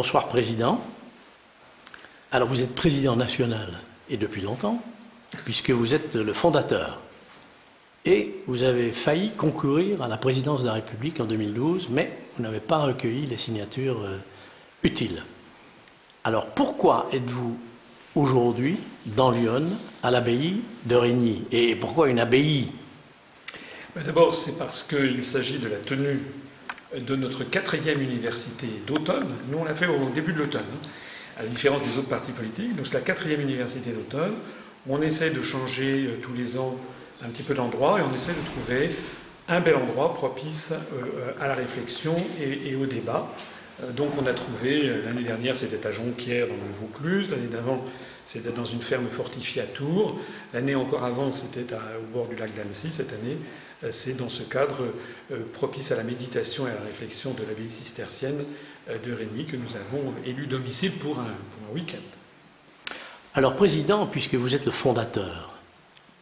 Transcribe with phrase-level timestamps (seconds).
[0.00, 0.80] Bonsoir, Président.
[2.30, 4.80] Alors, vous êtes président national et depuis longtemps,
[5.44, 7.00] puisque vous êtes le fondateur.
[8.04, 12.44] Et vous avez failli concourir à la présidence de la République en 2012, mais vous
[12.44, 14.18] n'avez pas recueilli les signatures euh,
[14.84, 15.24] utiles.
[16.22, 17.58] Alors pourquoi êtes-vous
[18.14, 19.66] aujourd'hui dans Lyon,
[20.04, 21.42] à l'abbaye de Régny?
[21.50, 22.70] Et pourquoi une abbaye?
[23.96, 26.20] Ben, D'abord, c'est parce qu'il s'agit de la tenue
[26.96, 29.28] de notre quatrième université d'automne.
[29.50, 30.88] Nous, on l'a fait au début de l'automne, hein,
[31.38, 32.74] à la différence des autres partis politiques.
[32.76, 34.32] Donc, c'est la quatrième université d'automne.
[34.88, 36.76] On essaie de changer euh, tous les ans
[37.24, 38.90] un petit peu d'endroit et on essaie de trouver
[39.48, 43.28] un bel endroit propice euh, à la réflexion et, au débat.
[43.82, 47.84] Euh, donc on a trouvé, l'année dernière c'était à Jonquière dans le Vaucluse, l'année d'avant
[48.28, 50.18] c'était dans une ferme fortifiée à Tours,
[50.52, 53.38] l'année encore avant c'était au bord du lac d'Annecy, cette année.
[53.90, 54.84] C'est dans ce cadre
[55.54, 58.44] propice à la méditation et à la réflexion de la vie cistercienne
[58.88, 62.02] de Régny que nous avons élu domicile pour un, pour un week-end.
[63.34, 65.54] Alors, Président, puisque vous êtes le fondateur,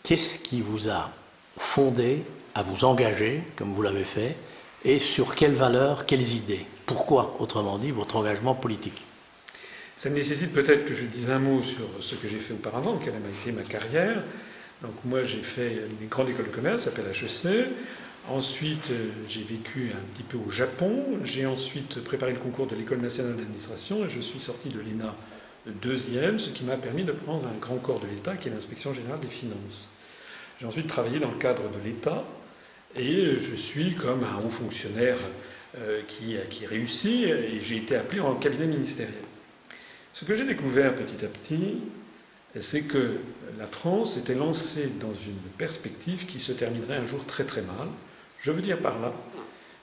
[0.03, 1.11] qu'est-ce qui vous a
[1.59, 2.23] fondé
[2.55, 4.37] à vous engager, comme vous l'avez fait,
[4.85, 6.67] et sur quelles valeurs, quelles idées?
[6.85, 9.03] Pourquoi, autrement dit, votre engagement politique?
[9.97, 13.15] Ça nécessite peut-être que je dise un mot sur ce que j'ai fait auparavant, quelle
[13.15, 14.23] a été ma carrière.
[14.83, 17.69] Donc moi, j'ai fait une grande école de commerce, s'appelle HEC.
[18.29, 18.91] Ensuite,
[19.29, 21.03] j'ai vécu un petit peu au Japon.
[21.25, 25.15] J'ai ensuite préparé le concours de l'École nationale d'administration et je suis sorti de l'ENA
[25.83, 28.93] deuxième, ce qui m'a permis de prendre un grand corps de l'État qui est l'inspection
[28.93, 29.89] générale des finances.
[30.61, 32.25] J'ai ensuite travaillé dans le cadre de l'État
[32.95, 35.19] et je suis comme un haut fonctionnaire
[35.79, 39.26] euh, qui, qui réussit et j'ai été appelé en cabinet ministériel.
[40.17, 41.77] Ce que j'ai découvert petit à petit,
[42.59, 43.19] c'est que
[43.59, 47.89] la France était lancée dans une perspective qui se terminerait un jour très très mal.
[48.41, 49.13] Je veux dire par là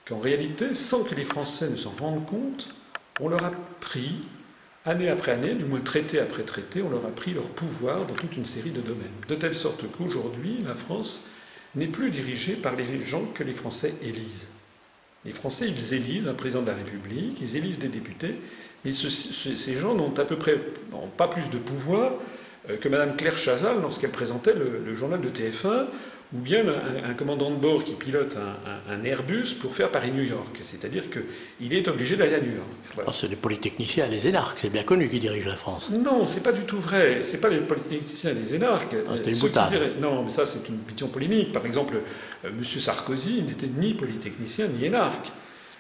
[0.08, 2.74] qu'en réalité, sans que les Français ne s'en rendent compte,
[3.20, 4.28] on leur a pris
[4.86, 8.16] année après année, du moins traité après traité, on leur a pris leur pouvoir dans
[8.16, 9.12] toute une série de domaines.
[9.28, 11.28] De telle sorte qu'aujourd'hui, la France
[11.76, 14.50] n'est plus dirigée par les gens que les Français élisent.
[15.26, 18.36] Les Français, ils élisent un président de la République, ils élisent des députés,
[18.86, 20.58] mais ces gens n'ont à peu près
[21.18, 22.14] pas plus de pouvoir
[22.70, 25.86] euh, que Mme Claire Chazal lorsqu'elle présentait le, journal de TF1
[26.34, 28.38] ou bien un, commandant de bord qui pilote
[28.90, 30.58] un, Airbus pour faire Paris-New York.
[30.62, 32.68] C'est-à-dire qu'il est obligé d'aller à New York.
[33.06, 35.92] Oh, c'est les polytechniciens les énarques, c'est bien connu qui dirigent la France.
[35.92, 37.20] Non, c'est pas du tout vrai.
[37.22, 38.96] C'est pas les polytechniciens les énarques.
[39.08, 39.74] Ah, une boutade.
[40.02, 41.52] Non, mais ça c'est une vision polémique.
[41.52, 41.98] Par exemple,
[42.46, 42.64] euh, M.
[42.64, 45.32] Sarkozy n'était ni polytechnicien ni énarque.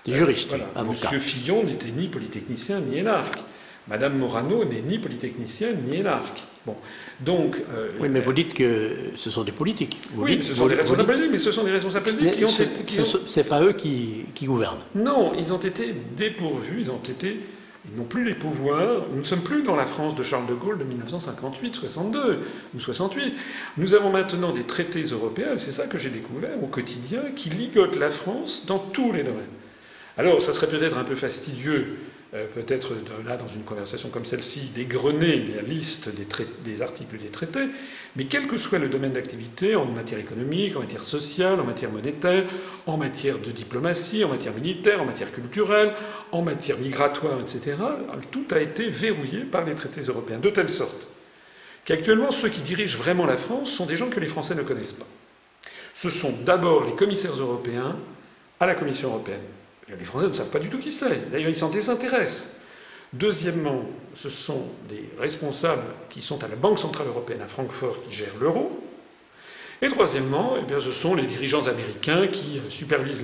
[0.05, 1.19] Des juristes, euh, M.
[1.19, 3.39] Fillon n'était ni polytechnicien ni énarque.
[3.87, 6.43] Madame Morano n'est ni polytechnicienne ni énarque.
[6.65, 6.75] Bon,
[7.19, 7.57] donc.
[7.73, 9.99] Euh, oui, mais vous dites que ce sont des politiques.
[10.15, 13.03] oui, ce sont des responsables politiques, mais ce sont des responsables politiques qui ont été.
[13.27, 14.81] C'est pas eux qui, qui, gouvernent.
[14.95, 17.39] Non, ils ont été dépourvus, ils ont été.
[17.91, 19.07] Ils n'ont plus les pouvoirs.
[19.11, 22.39] Nous ne sommes plus dans la France de Charles de Gaulle de 1958, 62
[22.73, 23.33] ou 68.
[23.77, 27.49] Nous avons maintenant des traités européens, et c'est ça que j'ai découvert au quotidien, qui
[27.49, 29.43] ligotent la France dans tous les domaines.
[30.17, 31.97] Alors, ça serait peut-être un peu fastidieux
[32.35, 32.93] euh, peut-être
[33.27, 36.09] là, dans une conversation comme celle-ci, d'égrener la liste
[36.63, 37.67] des, articles des traités,
[38.15, 41.91] mais quel que soit le domaine d'activité, en matière économique, en matière sociale, en matière
[41.91, 42.43] monétaire,
[42.87, 45.93] en matière de diplomatie, en matière militaire, en matière culturelle,
[46.31, 47.77] en matière migratoire, etc.,
[48.31, 51.07] tout a été verrouillé par les traités européens, de telle sorte
[51.85, 54.93] qu'actuellement, ceux qui dirigent vraiment la France sont des gens que les Français ne connaissent
[54.93, 55.07] pas.
[55.93, 57.95] Ce sont d'abord les commissaires européens
[58.59, 59.41] à la Commission européenne
[59.89, 61.31] les Français ne savent pas du tout qui c'est.
[61.31, 62.61] D'ailleurs, ils s'en désintéressent.
[63.13, 63.85] Deuxièmement,
[64.15, 68.37] ce sont des responsables qui sont à la Banque Centrale Européenne à Francfort qui gèrent
[68.39, 68.83] l'euro.
[69.83, 73.21] Et troisièmement, eh bien, ce sont les dirigeants américains qui supervisent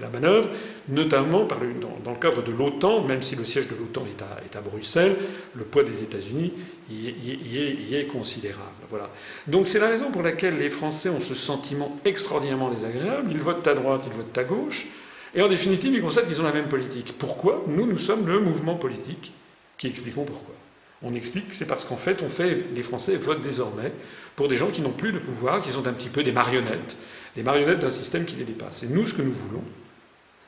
[0.00, 0.48] la, manœuvre,
[0.88, 5.14] notamment dans, le cadre de l'OTAN, même si le siège de l'OTAN est à, Bruxelles,
[5.54, 6.52] le poids des États-Unis
[6.90, 8.66] y, est considérable.
[8.90, 9.10] Voilà.
[9.46, 13.30] Donc c'est la raison pour laquelle les Français ont ce sentiment extraordinairement désagréable.
[13.30, 14.88] Ils votent à droite, ils votent à gauche.
[15.34, 17.14] Et en définitive, ils constatent qu'ils ont la même politique.
[17.18, 19.32] Pourquoi Nous, nous sommes le mouvement politique
[19.78, 20.54] qui expliquons pourquoi?
[21.02, 23.92] On explique, c'est parce qu'en fait, on fait, les Français votent désormais
[24.36, 26.96] pour des gens qui n'ont plus de pouvoir, qui sont un petit peu des marionnettes,
[27.34, 28.84] des marionnettes d'un système qui les dépasse.
[28.84, 29.64] Et nous, ce que nous voulons,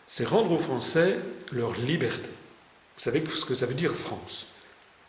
[0.07, 1.17] c'est rendre aux Français
[1.51, 2.31] leur liberté.
[2.97, 4.47] Vous savez ce que ça veut dire France?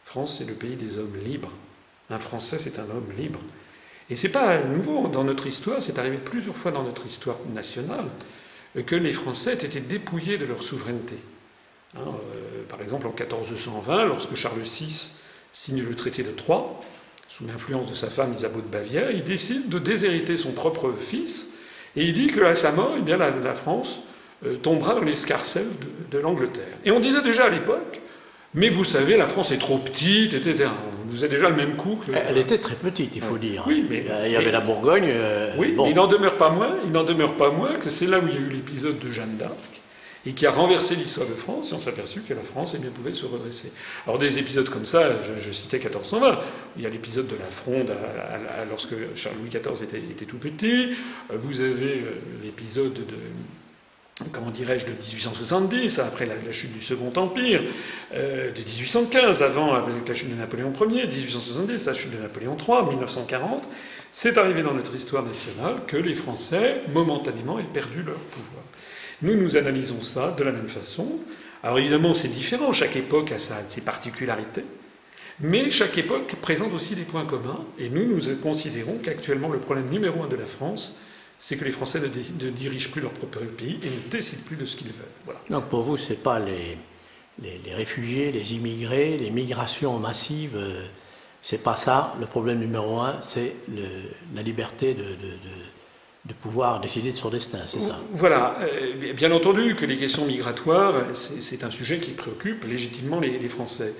[0.06, 1.52] France, c'est le pays des hommes libres.
[2.10, 3.40] Un Français, c'est un homme libre.
[4.10, 8.06] Et c'est pas nouveau dans notre histoire, c'est arrivé plusieurs fois dans notre histoire nationale
[8.84, 11.16] que les Français aient été dépouillés de leur souveraineté.
[11.96, 15.22] Hein, euh, par exemple, en 1420, lorsque Charles VI
[15.54, 16.80] signe le traité de Troyes,
[17.28, 21.54] sous l'influence de sa femme Isabeau de Bavière, il décide de déshériter son propre fils,
[21.96, 24.02] et il dit qu'à sa mort, eh bien, la, France
[24.46, 25.68] euh, tombera dans l'escarcelle
[26.12, 26.78] de l'Angleterre.
[26.84, 28.02] Et on disait déjà à l'époque,
[28.56, 30.70] Mais vous savez, la France est trop petite, etc.
[31.04, 32.12] On nous a déjà le même coup que.
[32.14, 33.66] Elle était très petite, il faut dire.
[33.68, 35.10] Oui, mais il y avait la Bourgogne.
[35.10, 35.88] Euh, oui, bon.
[35.88, 36.76] il n'en demeure pas moins.
[36.86, 39.12] Il n'en demeure pas moins que c'est là où il y a eu l'épisode de
[39.12, 39.76] Jeanne d'Arc
[40.26, 42.80] et qui a renversé l'histoire de France, et on s'est aperçu que la France eh
[42.80, 43.72] bien, pouvait se redresser.
[44.08, 46.40] Alors des épisodes comme ça, je, citais 1420,
[46.78, 47.92] il y a l'épisode de la fronde
[48.70, 50.96] lorsque Charles-Louis XIV était, tout petit,
[51.32, 53.16] euh, vous avez euh, l'épisode de,
[54.32, 57.62] comment dirais-je, de 1870, après la, chute du Second Empire,
[58.14, 62.88] euh, de 1815, avant la chute de Napoléon Ier, 1870, la chute de Napoléon III,
[62.92, 63.70] 1940,
[64.14, 68.64] c'est arrivé dans notre histoire nationale que les Français, momentanément, aient perdu leur pouvoir.
[69.22, 71.20] Nous, nous analysons ça de la même façon.
[71.62, 74.64] Alors évidemment, c'est différent, chaque époque a ses particularités,
[75.42, 79.90] mais chaque époque présente aussi des points communs, et nous, nous considérons qu'actuellement, le problème
[79.90, 80.96] numéro un de la France,
[81.38, 84.66] c'est que les Français ne, dirigent plus leur propre pays et ne décident plus de
[84.66, 85.36] ce qu'ils veulent.
[85.50, 86.78] Donc pour vous, ce n'est pas les,
[87.42, 90.86] les, réfugiés, les immigrés, les migrations massives, euh,
[91.42, 92.16] c'est pas ça.
[92.20, 93.56] Le problème numéro un, c'est
[94.34, 95.06] la liberté de
[96.28, 98.00] de pouvoir décider de son destin, c'est ça?
[98.12, 98.56] Voilà.
[98.62, 103.94] Euh, bien entendu que les questions migratoires, c'est un sujet qui préoccupe légitimement les, Français.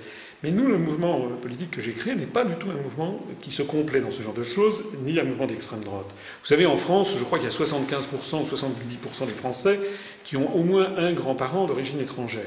[0.46, 3.50] Mais nous, le mouvement politique que j'ai créé n'est pas du tout un mouvement qui
[3.50, 6.06] se complaît dans ce genre de choses, ni un mouvement d'extrême droite.
[6.40, 9.80] Vous savez, en France, je crois qu'il y a 75% ou 70% des Français
[10.22, 12.46] qui ont au moins un grand-parent d'origine étrangère.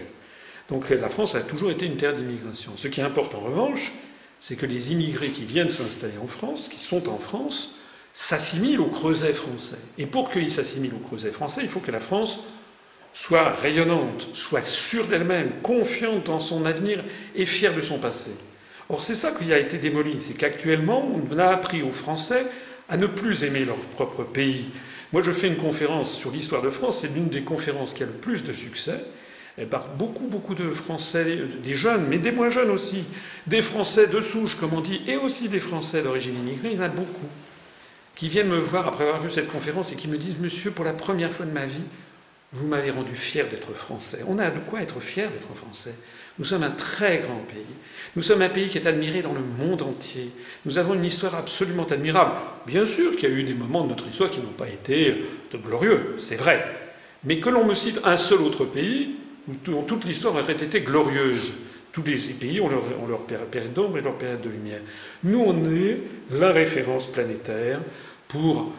[0.69, 2.71] Donc la France a toujours été une terre d'immigration.
[2.77, 3.91] Ce qui importe en revanche,
[4.39, 7.79] c'est que les immigrés qui viennent s'installer en France, qui sont en France,
[8.13, 9.79] s'assimile au creuset français.
[9.97, 12.45] Et pour qu'il s'assimile au creuset français, il faut que la France
[13.13, 17.03] soit rayonnante, soit sûre d'elle-même, confiante dans son avenir
[17.35, 18.31] et fière de son passé.
[18.89, 22.45] Or, c'est ça qui a été démoli, c'est qu'actuellement, on a appris aux Français
[22.87, 24.71] à ne plus aimer leur propre pays.
[25.13, 28.07] Moi, je fais une conférence sur l'histoire de France, c'est l'une des conférences qui a
[28.07, 28.99] le plus de succès.
[29.69, 33.03] Par beaucoup, beaucoup de Français, des jeunes, mais des moins jeunes aussi,
[33.45, 36.79] des Français de souche, comme on dit, et aussi des Français d'origine immigrée, il y
[36.79, 37.27] en a beaucoup
[38.19, 40.83] qui viennent me voir après avoir vu cette conférence et qui me disent Monsieur, pour
[40.83, 41.83] la première fois de ma vie,
[42.51, 44.21] vous m'avez rendu fier d'être français.
[44.27, 45.93] On a de quoi être fier d'être français.
[46.39, 47.75] Nous sommes un très grand pays.
[48.15, 50.31] Nous sommes un pays qui est admiré dans le monde entier.
[50.65, 52.31] Nous avons une histoire absolument admirable.
[52.65, 55.23] Bien sûr qu'il y a eu des moments de notre histoire qui n'ont pas été
[55.53, 56.65] glorieux, c'est vrai.
[57.23, 59.17] Mais que l'on me cite un seul autre pays
[59.47, 59.53] où
[59.83, 61.53] toute l'histoire aurait été glorieuse.
[61.91, 64.81] Tous ces pays ont leur, ont leur période d'ombre et leur période de lumière.
[65.23, 65.97] Nous, on est
[66.31, 67.79] la référence planétaire
[68.27, 68.71] pour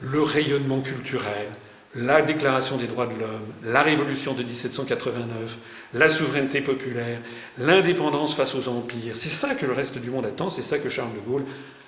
[0.00, 1.48] le rayonnement culturel,
[1.96, 5.56] la Déclaration des droits de l'homme, la Révolution de 1789,
[5.94, 7.18] la souveraineté populaire,
[7.58, 9.16] l'indépendance face aux empires.
[9.16, 11.44] C'est ça que le reste du monde attend, c'est ça que Charles de Gaulle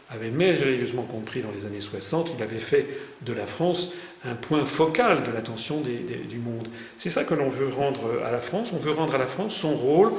[0.09, 2.31] avait merveilleusement compris dans les années 60.
[2.37, 2.87] Il avait fait
[3.23, 3.93] de la France
[4.25, 6.69] un point focal de l'attention du monde.
[6.97, 8.71] C'est ça que l'on veut rendre à la France.
[8.73, 10.13] On veut rendre à la France son rôle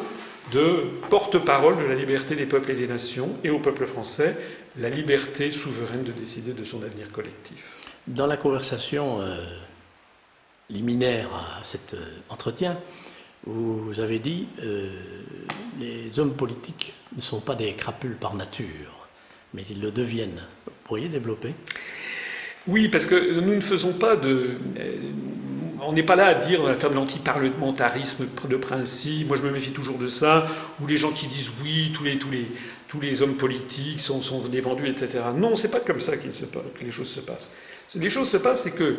[0.52, 4.36] de porte-parole de la liberté des peuples et des nations, et au peuple français
[4.80, 7.66] la liberté souveraine de décider de son avenir collectif.
[8.06, 9.44] Dans la conversation euh,
[10.70, 12.78] liminaire à cet euh, entretien,
[13.46, 14.90] vous avez dit euh,
[15.80, 19.08] les hommes politiques ne sont pas des crapules par nature,
[19.54, 20.42] mais ils le deviennent.
[20.66, 21.54] Vous pourriez développer?
[22.68, 24.58] Oui, parce que nous ne faisons pas de.
[25.82, 29.28] On n'est pas là à dire, à faire de l'antiparlementarisme de principe.
[29.28, 30.48] Moi, je me méfie toujours de ça.
[30.82, 32.46] Ou les gens qui disent oui, tous les, tous les,
[32.90, 35.20] tous les hommes politiques sont, sont défendus, etc.
[35.36, 36.28] Non, c'est pas comme ça que
[36.82, 37.52] les choses se passent.
[37.96, 38.98] Les choses se passent, c'est que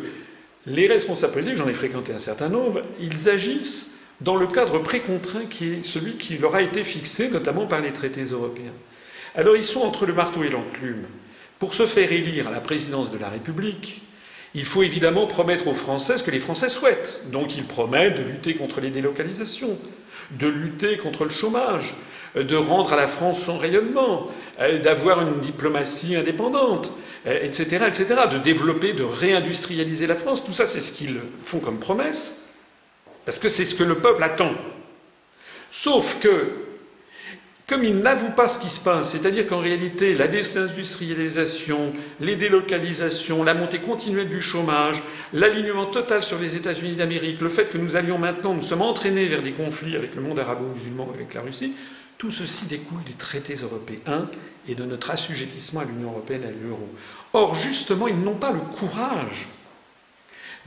[0.69, 5.45] les responsables politiques, j'en ai fréquenté un certain nombre, ils agissent dans le cadre précontrait
[5.49, 8.73] qui est celui qui leur a été fixé, notamment par les traités européens.
[9.35, 11.05] Alors ils sont entre le marteau et l'enclume.
[11.57, 14.01] Pour se faire élire à la présidence de la République,
[14.55, 17.23] il faut évidemment promettre aux Français ce que les Français souhaitent.
[17.31, 19.77] Donc ils promettent de lutter contre les délocalisations,
[20.31, 21.95] de lutter contre le chômage,
[22.43, 24.27] de rendre à la France son rayonnement,
[24.59, 26.91] euh, d'avoir une diplomatie indépendante,
[27.25, 30.45] etc., euh, etc., de développer, de réindustrialiser la France.
[30.45, 32.49] Tout ça, c'est ce qu'ils font comme promesse,
[33.25, 34.51] parce que c'est ce que le peuple attend.
[35.71, 36.51] Sauf que,
[37.67, 43.43] comme ils n'avouent pas ce qui se passe, c'est-à-dire qu'en réalité, la désindustrialisation, les délocalisations,
[43.43, 45.03] la montée continuelle du chômage,
[45.33, 49.27] l'alignement total sur les États-Unis d'Amérique, le fait que nous allions maintenant, nous sommes entraînés
[49.27, 51.73] vers des conflits avec le monde arabo-musulman, avec la Russie,
[52.19, 54.29] tout ceci découle des traités européens
[54.67, 56.87] et de notre assujettissement à l'Union européenne et à l'euro.
[57.33, 59.47] Or, justement, ils n'ont pas le courage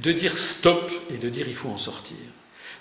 [0.00, 2.16] de dire stop et de dire il faut en sortir.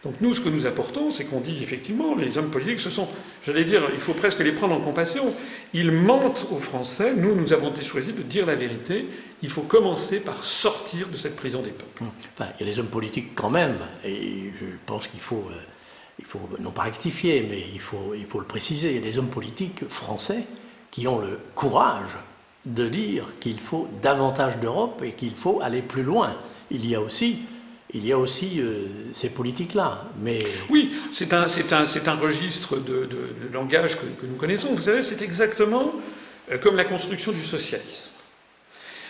[0.03, 3.07] Donc nous, ce que nous apportons, c'est qu'on dit effectivement, les hommes politiques, ce sont,
[3.45, 5.35] j'allais dire, il faut presque les prendre en compassion.
[5.73, 7.13] Ils mentent aux Français.
[7.13, 9.05] Nous, nous avons choisi de dire la vérité.
[9.43, 12.03] Il faut commencer par sortir de cette prison des peuples.
[12.33, 15.55] Enfin, il y a les hommes politiques quand même, et je pense qu'il faut euh,
[16.21, 19.01] il faut non pas rectifier, mais il faut, il faut le préciser, il y a
[19.01, 20.45] des hommes politiques français
[20.91, 22.17] qui ont le courage
[22.65, 26.35] de dire qu'il faut davantage d'Europe et qu'il faut aller plus loin.
[26.69, 27.39] Il y a aussi,
[27.93, 30.05] il y a aussi euh, ces politiques-là.
[30.21, 33.09] Mais oui, c'est un, c'est un, c'est un registre de,
[33.51, 34.75] langage que, que, nous connaissons.
[34.75, 35.91] Vous savez, c'est exactement
[36.51, 38.11] euh, comme la construction du socialisme.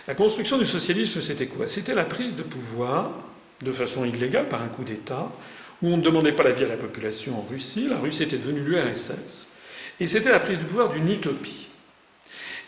[0.08, 1.68] La construction du socialisme, c'était quoi?
[1.68, 3.10] C'était la prise de pouvoir
[3.60, 5.30] de façon illégale par un coup d'État
[5.82, 7.88] où on ne demandait pas l'avis à la population en Russie.
[7.88, 9.48] La Russie était devenue l'URSS.
[10.00, 11.68] Et c'était la prise de pouvoir d'une utopie.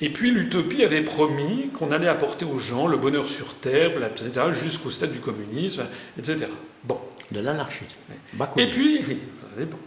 [0.00, 4.46] Et puis l'utopie avait promis qu'on allait apporter aux gens le bonheur sur terre, etc.,
[4.50, 5.84] jusqu'au stade du communisme,
[6.18, 6.46] etc.
[6.82, 6.98] Bon.
[7.30, 7.96] De l'anarchisme.
[8.58, 9.78] Et puis, ça dépend.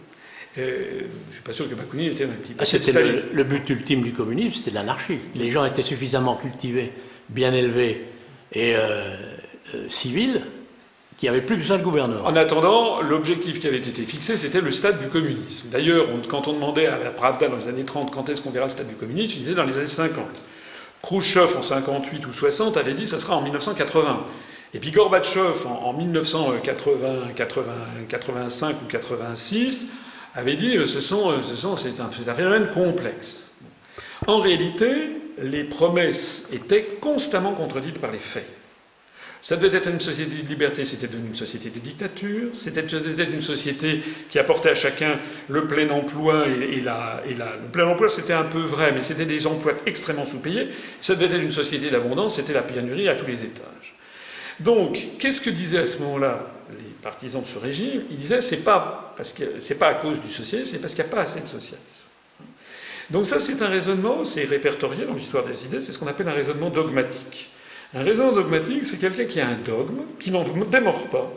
[0.56, 2.58] Euh, je ne suis pas sûr que Bakounine était un petit peu.
[2.60, 2.92] Ah, c'était
[3.32, 5.18] le, but ultime du communisme, c'était l'anarchie.
[5.36, 6.92] Les gens étaient suffisamment cultivés,
[7.28, 8.06] bien élevés
[8.52, 9.14] et euh,
[9.74, 10.42] euh, civils
[11.18, 12.24] qui n'avait plus besoin de gouvernement.
[12.24, 15.68] En attendant, l'objectif qui avait été fixé, c'était le stade du communisme.
[15.68, 18.66] D'ailleurs, quand on demandait à la Pravda dans les années 30 quand est-ce qu'on verra
[18.66, 20.24] le stade du communisme, il disait dans les années 50.
[21.02, 24.20] Khrushchev en 58 ou 60 avait dit ça sera en 1980.
[24.74, 27.32] Et puis Gorbatchev en, 1980,
[28.08, 29.88] 85 ou 86
[30.34, 33.54] avait dit euh, euh, ce sont, c'est un, un phénomène complexe.
[34.26, 38.57] En réalité, les promesses étaient constamment contredites par les faits.
[39.40, 43.40] Ça devait être une société de liberté, c'était devenu une société de dictature, c'était une
[43.40, 45.18] société qui apportait à chacun
[45.48, 49.74] le plein emploi, et, le plein emploi c'était un peu vrai, mais c'était des emplois
[49.86, 50.68] extrêmement sous-payés.
[51.00, 53.94] Ça devait être une société d'abondance, c'était la pénurie à tous les étages.
[54.58, 58.02] Donc, qu'est-ce que disaient à ce moment-là les partisans de ce régime?
[58.10, 61.04] Ils disaient c'est pas parce que c'est pas à cause du socialisme, c'est parce qu'il
[61.04, 62.08] n'y a pas assez de socialisme.
[63.10, 66.28] Donc ça, c'est un raisonnement, c'est répertorié dans l'histoire des idées, c'est ce qu'on appelle
[66.28, 67.50] un raisonnement dogmatique.
[67.94, 71.32] Un raisonnement dogmatique, c'est quelqu'un qui a un dogme, qui n'en démord pas,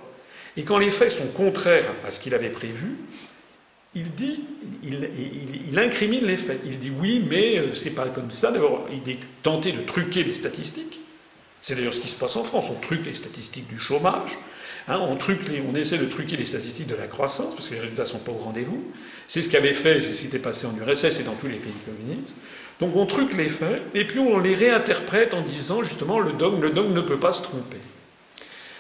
[0.58, 2.98] et quand les faits sont contraires à ce qu'il avait prévu,
[3.94, 4.42] il dit,
[4.84, 6.62] il, incrimine les faits.
[6.66, 8.52] Il dit oui, mais euh, c'est pas comme ça.
[8.52, 11.02] D'abord, il est tenté de truquer les statistiques.
[11.60, 12.68] C'est d'ailleurs ce qui se passe en France.
[12.72, 14.38] On truque les statistiques du chômage.
[14.88, 17.82] Hein, on, truque on essaie de truquer les statistiques de la croissance parce que les
[17.82, 18.82] résultats ne sont pas au rendez-vous.
[19.28, 21.58] C'est ce qu'avait fait, c'est ce qui était passé en URSS et dans tous les
[21.58, 22.36] pays communistes.
[22.82, 26.62] Donc on truque les faits, et puis on les réinterprète en disant justement le dogme,
[26.62, 27.78] le dogme ne peut pas se tromper.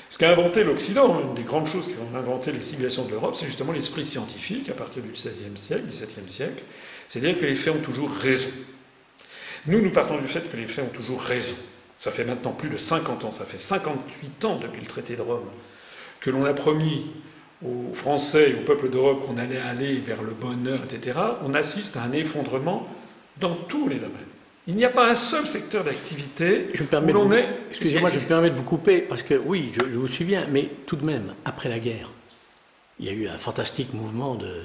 [0.10, 3.36] Ce qu'a inventé l'Occident, une des grandes choses qui ont inventé les civilisations de l'Europe,
[3.36, 6.64] c'est justement l'esprit scientifique à partir du XVIe siècle, XVIIe siècle.
[7.08, 8.50] C'est-à-dire que les faits ont toujours raison.
[9.68, 11.56] Nous, nous partons du fait que les faits ont toujours raison.
[11.96, 15.22] Ça fait maintenant plus de 50 ans, ça fait 58 ans depuis le traité de
[15.22, 15.48] Rome,
[16.20, 17.06] que l'on a promis
[17.64, 21.20] aux Français et au peuple d'Europe qu'on allait aller vers le bonheur, etc.
[21.46, 22.90] On assiste à un effondrement
[23.42, 24.32] dans tous les domaines.
[24.68, 27.48] Il n'y a pas un seul secteur d'activité où l'on est.
[27.72, 30.70] Excusez-moi, je me permets de vous couper, parce que oui, je, vous suis bien, mais
[30.86, 32.10] tout de même, après la guerre,
[33.00, 34.62] il y a eu un fantastique mouvement de.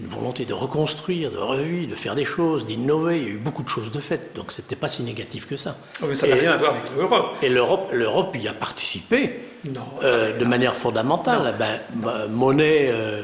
[0.00, 3.18] Une volonté de reconstruire, de revivre, de faire des choses, d'innover.
[3.18, 5.56] Il y a eu beaucoup de choses de faites, donc c'était pas si négatif que
[5.56, 5.76] ça.
[6.02, 7.36] Oh, mais ça n'a rien à voir avec l'Europe.
[7.42, 9.40] Et l'Europe, l'Europe y a participé.
[10.02, 11.54] Euh, de manière fondamentale.
[11.58, 13.22] Ben, monnaie, euh,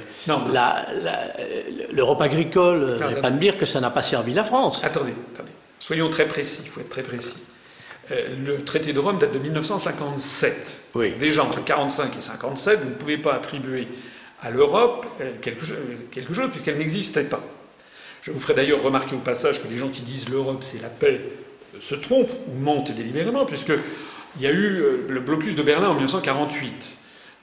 [1.92, 4.82] l'Europe agricole, ne pas me dire que ça n'a pas servi la France.
[4.82, 5.50] Attendez, attendez.
[5.78, 7.38] Soyons très précis, il faut être très précis.
[8.10, 10.80] Euh, le traité de Rome date de 1957.
[10.94, 11.12] Oui.
[11.18, 13.86] Déjà entre 1945 et 1957, vous ne pouvez pas attribuer
[14.42, 15.06] à l'Europe
[15.42, 15.64] quelque,
[16.10, 17.42] quelque chose puisqu'elle n'existait pas.
[18.22, 20.88] Je vous ferai d'ailleurs remarquer au passage que les gens qui disent l'Europe c'est la
[20.88, 21.20] paix
[21.78, 23.72] se trompent ou mentent délibérément, puisque
[24.36, 26.96] il y a eu euh, le blocus de Berlin en 1948.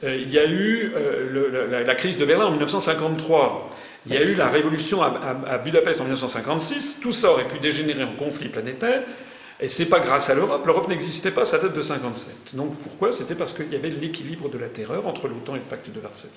[0.03, 3.75] Euh, il y a eu euh, la, crise de Berlin en 1953.
[4.05, 6.99] Il y a eu la révolution à, Budapest en 1956.
[7.01, 9.03] Tout ça aurait pu dégénérer en conflit planétaire.
[9.59, 10.65] Et c'est pas grâce à l'Europe.
[10.65, 12.55] L'Europe n'existait pas, ça date de 57.
[12.55, 13.11] Donc pourquoi?
[13.11, 15.99] C'était parce qu'il y avait l'équilibre de la terreur entre l'OTAN et le pacte de
[15.99, 16.31] Varsovie.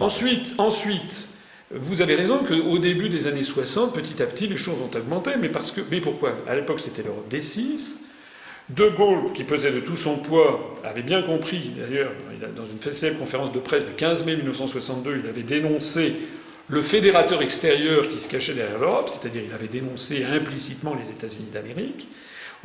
[0.00, 1.28] Ensuite, ensuite,
[1.70, 5.32] vous avez raison qu'au début des années 60, petit à petit, les choses ont augmenté.
[5.40, 6.32] Mais, parce que, mais pourquoi?
[6.48, 8.02] À l'époque, c'était l'Europe des six.
[8.68, 12.10] De Gaulle, qui pesait de tout son poids, avait bien compris, d'ailleurs,
[12.56, 16.16] dans une célèbre conférence de presse du 15 mai 1962, il avait dénoncé
[16.68, 21.50] le fédérateur extérieur qui se cachait derrière l'Europe, c'est-à-dire il avait dénoncé implicitement les États-Unis
[21.52, 22.08] d'Amérique.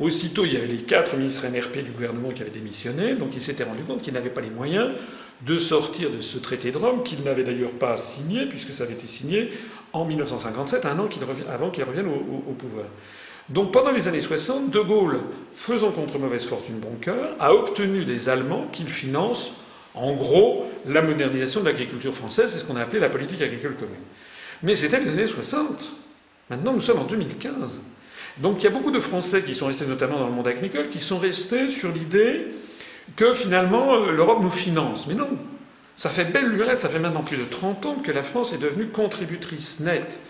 [0.00, 3.40] Aussitôt, il y avait les quatre ministres NRP du gouvernement qui avaient démissionné, donc il
[3.40, 4.90] s'était rendu compte qu'il n'avait pas les moyens
[5.42, 8.94] de sortir de ce traité de Rome, qu'il n'avait d'ailleurs pas signé, puisque ça avait
[8.94, 9.52] été signé
[9.92, 11.08] en 1957, un an
[11.48, 12.86] avant qu'il revienne au pouvoir.
[13.48, 15.20] Donc pendant les années 60, De Gaulle,
[15.52, 19.56] faisant contre mauvaise fortune bon cœur, a obtenu des Allemands qu'ils financent
[19.94, 23.74] en gros la modernisation de l'agriculture française, c'est ce qu'on a appelé la politique agricole
[23.74, 23.94] commune.
[24.62, 25.92] Mais c'était les années 60.
[26.50, 27.80] Maintenant nous sommes en 2015.
[28.38, 30.88] Donc il y a beaucoup de Français qui sont restés notamment dans le monde agricole,
[30.88, 32.46] qui sont restés sur l'idée
[33.16, 35.06] que finalement euh, l'Europe nous finance.
[35.06, 35.28] Mais non,
[35.96, 38.58] Ça fait belle lurette, ça fait maintenant plus de 30 ans que la France est
[38.58, 40.20] devenue contributrice nette.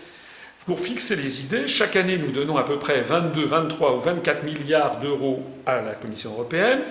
[0.65, 4.43] Pour fixer les idées, chaque année, nous donnons à peu près 22, 23 ou 24
[4.43, 6.81] milliards d'euros à la Commission européenne,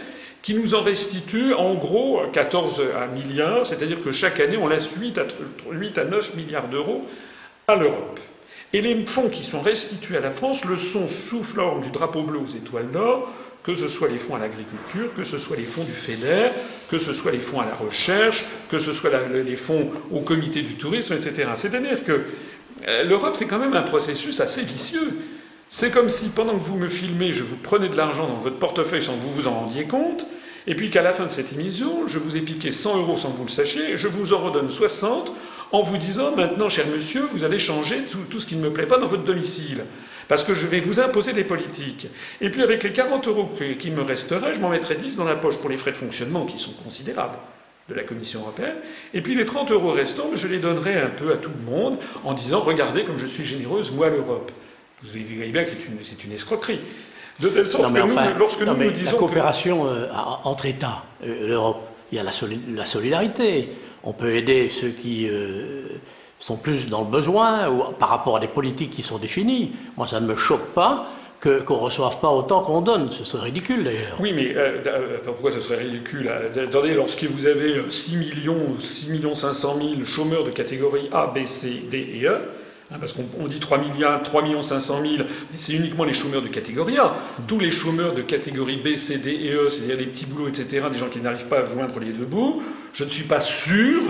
[0.43, 2.83] qui nous en restitue en gros 14
[3.15, 5.27] milliards, c'est-à-dire que chaque année, on laisse 8 à,
[5.71, 7.07] 8 à 9 milliards d'euros
[7.69, 8.21] à l'Europe.
[8.73, 12.23] Et les fonds qui sont restitués à la France le sont sous forme du drapeau
[12.23, 13.31] bleu aux étoiles d'or,
[13.63, 16.49] que ce soit les fonds à l'agriculture, que ce soit les fonds du FEDER,
[16.91, 20.63] que ce soit les fonds à la recherche, que ce soit les fonds au comité
[20.63, 21.51] du tourisme, etc.
[21.57, 22.25] C'est-à-dire que
[22.89, 25.21] euh, l'Europe, c'est quand même un processus assez vicieux.
[25.75, 28.59] C'est comme si, pendant que vous me filmez, je vous prenais de l'argent dans votre
[28.59, 30.27] portefeuille sans que vous vous en rendiez compte,
[30.67, 33.31] et puis qu'à la fin de cette émission, je vous ai piqué 100 euros sans
[33.31, 35.33] que vous le sachiez, et je vous en redonne 60
[35.73, 38.85] en vous disant maintenant, cher monsieur, vous allez changer tout, ce qui ne me plaît
[38.85, 39.87] pas dans votre domicile.
[40.29, 42.09] Parce que je vais vous imposer des politiques.
[42.43, 43.49] Et puis avec les 40 euros
[43.79, 46.45] qui me resteraient, je m'en mettrai 10 dans la poche pour les frais de fonctionnement
[46.45, 47.39] qui sont considérables
[47.89, 48.77] de la Commission européenne.
[49.15, 51.97] Et puis les 30 euros restants, je les donnerai un peu à tout le monde
[52.25, 54.53] en disant regardez comme je suis généreuse, moi l'Europe.
[55.03, 56.81] Vous voyez bien que c'est une, escroquerie.
[57.41, 59.13] De telle sorte que nous, lorsque nous, nous disons.
[59.13, 60.09] La coopération euh,
[60.45, 63.71] entre États, euh, l'Europe, il y a la solidarité.
[64.05, 65.83] On peut aider ceux qui euh,
[66.39, 69.73] sont plus dans le besoin ou par rapport à des politiques qui sont définies.
[69.97, 71.09] Moi, ça ne me choque pas
[71.41, 73.11] qu'on ne reçoive pas autant qu'on donne.
[73.11, 74.17] Ce serait ridicule d'ailleurs.
[74.21, 79.35] Oui, mais euh, pourquoi ce serait ridicule Attendez, lorsque vous avez 6 millions, 6 millions
[79.35, 82.39] 500 000 chômeurs de catégorie A, B, C, D et E, Hein,
[82.99, 86.49] parce qu'on dit 3 milliards, 3 millions 500 000, mais c'est uniquement les chômeurs de
[86.49, 87.15] catégorie A.
[87.47, 90.87] Tous les chômeurs de catégorie B, C, D et E, c'est-à-dire des petits boulots, etc.,
[90.93, 94.01] des gens qui n'arrivent pas à joindre les deux bouts, je ne suis pas sûr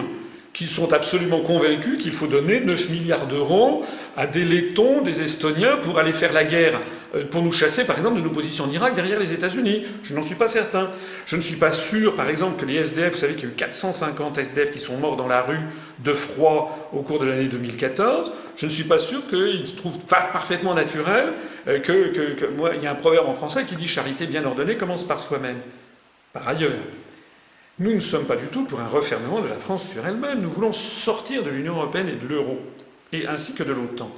[0.52, 3.84] qu'ils sont absolument convaincus qu'il faut donner 9 milliards d'euros
[4.16, 6.78] à des Lettons, des Estoniens, pour aller faire la guerre,
[7.14, 9.84] euh, pour nous chasser, par exemple, de nos positions en Irak derrière les États-Unis.
[10.02, 10.90] Je n'en suis pas certain.
[11.24, 13.34] Je ne suis pas sûr, par exemple, que les SDF, vous savez
[18.56, 19.66] qu'il y a eu 450 SDF qui sont morts dans la rue de froid au
[19.66, 19.66] cours de l'année 2014.
[19.66, 21.32] Je ne suis pas sûr qu'ils trouvent parfaitement naturel
[21.68, 25.04] euh, que, il y a un proverbe en français qui dit charité bien ordonnée commence
[25.04, 25.58] par soi-même.
[26.32, 26.72] Par ailleurs,
[27.78, 30.40] nous ne sommes pas du tout pour un refermement de la France sur elle-même.
[30.40, 32.60] Nous voulons sortir de l'Union européenne et de l'euro,
[33.12, 34.10] et ainsi que de l'OTAN.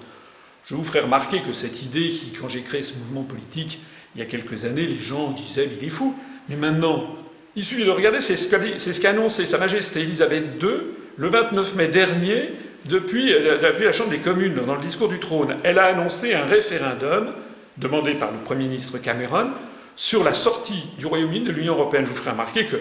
[0.66, 3.80] Je vous ferai remarquer que cette idée, qui, quand j'ai créé ce mouvement politique
[4.14, 6.14] il y a quelques années, les gens disaient mais il est fou.
[6.48, 7.16] Mais maintenant,
[7.56, 10.70] il suffit de regarder, c'est ce qu'a annoncé Sa Majesté Elisabeth II
[11.16, 12.52] le 29 mai dernier
[12.86, 15.56] depuis, la Chambre des communes, dans le discours du trône.
[15.62, 17.32] Elle a annoncé un référendum
[17.76, 19.48] demandé par le Premier ministre Cameron
[19.96, 22.04] sur la sortie du Royaume-Uni de l'Union européenne.
[22.04, 22.76] Je vous ferai remarquer que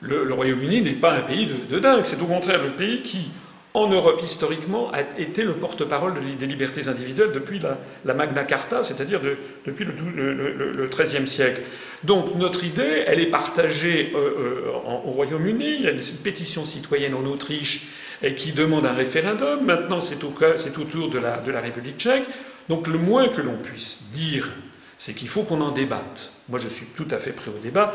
[0.00, 3.30] le, Royaume-Uni n'est pas un pays de, dingue, c'est au contraire le pays qui,
[3.72, 7.60] en Europe historiquement, a été le porte-parole des libertés individuelles depuis
[8.04, 9.20] la, Magna Carta, c'est-à-dire
[9.64, 11.62] depuis le, XIIIe siècle.
[12.02, 16.66] Donc notre idée, elle est partagée euh, euh, au Royaume-Uni, il y a une pétition
[16.66, 17.86] citoyenne en Autriche
[18.32, 22.24] qui demande un référendum, maintenant c'est au, tour de la, République tchèque.
[22.70, 24.50] Donc le moins que l'on puisse dire,
[24.96, 26.32] c'est qu'il faut qu'on en débatte.
[26.48, 27.92] Moi je suis tout à fait prêt au débat.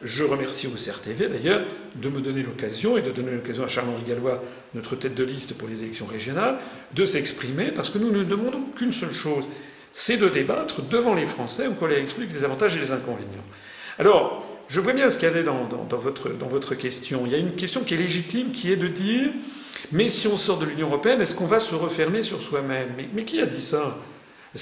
[0.00, 1.62] Je remercie au CRTV d'ailleurs
[1.96, 4.42] de me donner l'occasion et de donner l'occasion à Charles-Henri Gallois,
[4.74, 6.58] notre tête de liste pour les élections régionales,
[6.94, 9.44] de s'exprimer parce que nous ne demandons qu'une seule chose,
[9.92, 13.44] c'est de débattre devant les Français où qu'on leur explique les avantages et les inconvénients.
[13.98, 15.68] Alors, je vois bien ce qu'il y avait dans
[16.48, 17.22] votre question.
[17.26, 19.30] Il y a une question qui est légitime, qui est de dire
[19.90, 23.24] mais si on sort de l'Union européenne, est-ce qu'on va se refermer sur soi-même mais,
[23.24, 23.98] qui a dit ça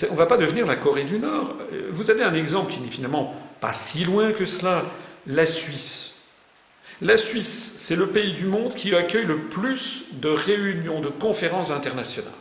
[0.08, 1.54] On ne va pas devenir la Corée du Nord.
[1.72, 4.84] Euh, vous avez un exemple qui n'est finalement pas si loin que cela
[5.26, 6.22] la Suisse.
[7.02, 11.70] La Suisse, c'est le pays du monde qui accueille le plus de réunions, de conférences
[11.70, 12.32] internationales.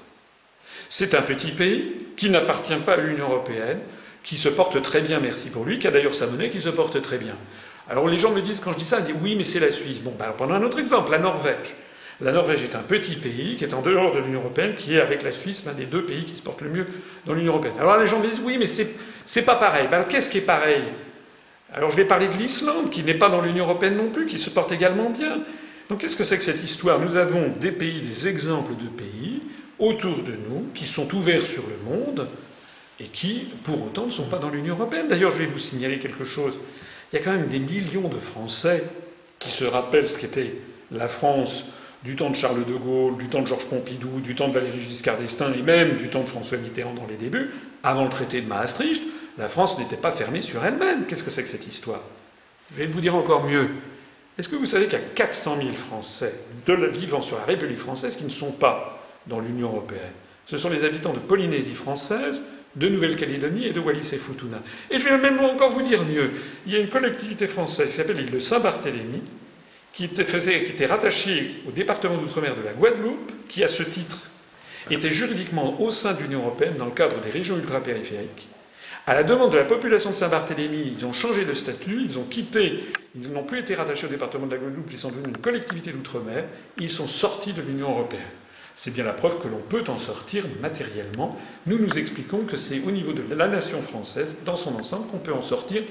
[0.90, 3.80] C'est un petit pays qui n'appartient pas à l'Union européenne,
[4.24, 6.70] qui se porte très bien, merci pour lui, qui a d'ailleurs sa monnaie qui se
[6.70, 7.36] porte très bien.
[7.90, 10.02] Alors les gens me disent, quand je dis ça, disent oui, mais c'est la Suisse.
[10.02, 11.76] Bon, ben, prenons un autre exemple, la Norvège.
[12.22, 15.02] La Norvège est un petit pays qui est en dehors de l'Union européenne, qui est
[15.02, 16.86] avec la Suisse l'un des deux pays qui se portent le mieux
[17.26, 17.76] dans l'Union européenne.
[17.80, 19.88] Alors les gens disent oui, mais c'est pas pareil.
[19.90, 20.84] Ben, qu'est-ce qui est pareil?
[21.74, 24.38] Alors je vais parler de l'Islande, qui n'est pas dans l'Union européenne non plus, qui
[24.38, 25.44] se porte également bien.
[25.88, 27.00] Donc qu'est-ce que c'est que cette histoire?
[27.00, 29.42] Nous avons des pays, des exemples de pays
[29.78, 32.28] autour de nous qui sont ouverts sur le monde
[33.00, 35.08] et qui, pour autant, ne sont pas dans l'Union européenne.
[35.08, 36.60] D'ailleurs, je vais vous signaler quelque chose.
[37.12, 38.84] Il y a quand même des millions de Français
[39.40, 40.54] qui se rappellent ce qu'était
[40.92, 41.72] la France
[42.04, 44.80] du temps de Charles de Gaulle, du temps de Georges Pompidou, du temps de Valéry
[44.80, 47.52] Giscard d'Estaing et même du temps de François Mitterrand dans les débuts,
[47.84, 49.04] avant le traité de Maastricht,
[49.38, 51.06] la France n'était pas fermée sur elle-même.
[51.06, 52.02] Qu'est-ce que c'est que cette histoire?
[52.72, 53.70] Je vais vous dire encore mieux.
[54.38, 56.34] Est-ce que vous savez qu'il y a 400 000 Français
[56.66, 60.14] de vivant sur la République française qui ne sont pas dans l'Union européenne
[60.46, 62.44] Ce sont les habitants de Polynésie française,
[62.76, 64.62] de Nouvelle-Calédonie et de Wallis et Futuna.
[64.92, 66.32] Et je vais même encore vous dire mieux.
[66.66, 69.22] Il y a une collectivité française qui s'appelle l'île de Saint-Barthélemy,
[70.00, 74.18] qui était, rattaché au département d'outre-mer de la Guadeloupe, qui à ce titre
[74.90, 78.48] était juridiquement au sein de l'Union européenne dans le cadre des régions ultrapériphériques.
[79.06, 82.24] À la demande de la population de Saint-Barthélemy, ils ont changé de statut, ils ont
[82.24, 85.38] quitté, ils n'ont plus été rattachés au département de la Guadeloupe, ils sont devenus une
[85.38, 86.46] collectivité d'outre-mer,
[86.80, 88.22] ils sont sortis de l'Union européenne.
[88.78, 91.38] C'est bien la preuve que l'on peut en sortir matériellement.
[91.66, 95.18] Nous nous expliquons que c'est au niveau de la nation française, dans son ensemble, qu'on
[95.18, 95.84] peut en sortir.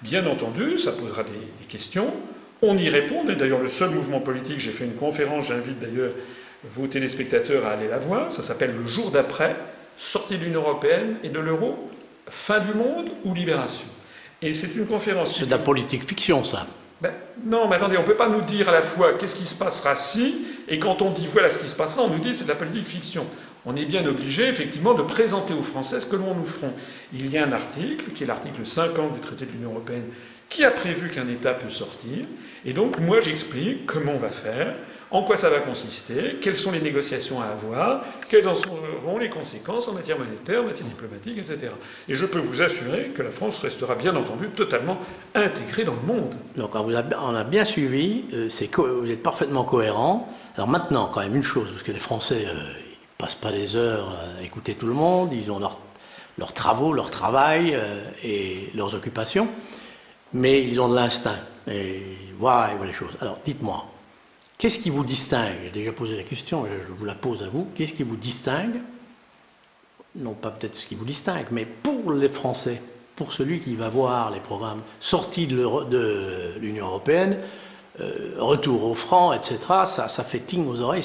[0.00, 2.12] Bien entendu, ça posera des questions.
[2.62, 3.22] On y répond.
[3.26, 4.60] On est d'ailleurs le seul mouvement politique.
[4.60, 6.12] J'ai fait une conférence, j'invite d'ailleurs
[6.64, 8.30] vos téléspectateurs à aller la voir.
[8.30, 9.56] Ça s'appelle Le jour d'après,
[9.96, 11.90] sortie de l'Union européenne et de l'euro,
[12.28, 13.86] fin du monde ou libération.
[14.40, 15.36] Et c'est une conférence.
[15.36, 16.66] C'est de la politique fiction, ça.
[17.00, 17.12] Ben,
[17.44, 19.56] non, mais attendez, on ne peut pas nous dire à la fois qu'est-ce qui se
[19.56, 22.44] passera si, et quand on dit voilà ce qui se passera, on nous dit c'est
[22.44, 23.26] de la politique fiction.
[23.66, 26.72] On est bien obligé, effectivement, de présenter aux Français ce que l'on nous ferons.
[27.12, 30.04] Il y a un article, qui est l'article 50 du traité de l'Union européenne,
[30.52, 32.26] qui a prévu qu'un État peut sortir.
[32.64, 34.74] Et donc, moi, j'explique comment on va faire,
[35.10, 39.28] en quoi ça va consister, quelles sont les négociations à avoir, quelles en seront les
[39.28, 41.72] conséquences en matière monétaire, en matière diplomatique, etc.
[42.08, 44.98] Et je peux vous assurer que la France restera bien entendu totalement
[45.34, 46.34] intégrée dans le monde.
[46.56, 50.32] Donc on a bien suivi, euh, vous êtes parfaitement cohérent.
[50.56, 53.76] Alors maintenant, quand même une chose, parce que les Français, euh, ils passent pas des
[53.76, 58.94] heures à écouter tout le monde, ils ont leurs travaux, leur travail euh, et leurs
[58.94, 59.48] occupations,
[60.34, 62.02] mais ils ont de l'instinct et
[62.38, 63.16] voilà, les choses.
[63.20, 63.86] Alors dites-moi,
[64.62, 65.56] Qu'est-ce qui vous distingue?
[65.64, 67.66] J'ai déjà posé la question, je vous la pose à vous.
[67.74, 68.80] Qu'est-ce qui vous distingue?
[70.14, 72.80] Non pas peut-être ce qui vous distingue, mais pour les Français,
[73.16, 77.38] pour celui qui va voir les programmes sortis de l'Union européenne,
[78.00, 81.02] euh, retour au franc, etc., ça, fait ting aux oreilles.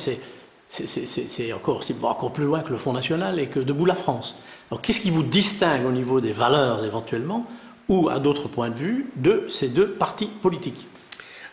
[0.69, 4.37] C'est encore, encore plus loin que le Fonds national et que debout la France.
[4.69, 7.47] Alors qu'est-ce qui vous distingue au niveau des valeurs éventuellement,
[7.89, 10.87] ou à d'autres points de vue, de ces deux partis politiques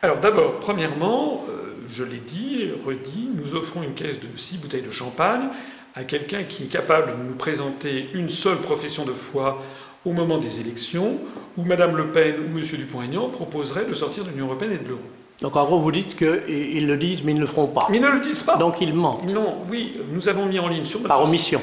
[0.02, 4.82] Alors d'abord, premièrement, euh, je l'ai dit, redit, nous offrons une caisse de six bouteilles
[4.82, 5.48] de champagne
[5.94, 9.62] à quelqu'un qui est capable de nous présenter une seule profession de foi
[10.04, 11.18] au moment des élections,
[11.56, 12.64] où Mme Le Pen ou M.
[12.64, 15.00] Dupont-Aignan proposeraient de sortir de l'Union européenne et de l'euro.
[15.40, 17.86] Donc en gros, vous dites qu'ils le disent, mais ils ne le feront pas.
[17.90, 18.56] Mais ils ne le disent pas.
[18.56, 19.32] Donc ils mentent.
[19.32, 21.60] Non, oui, nous avons mis en ligne sur notre Par omission.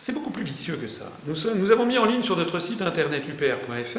[0.00, 1.10] C'est beaucoup plus vicieux que ça.
[1.26, 3.98] Nous, avons mis en ligne sur notre site internet upr.fr,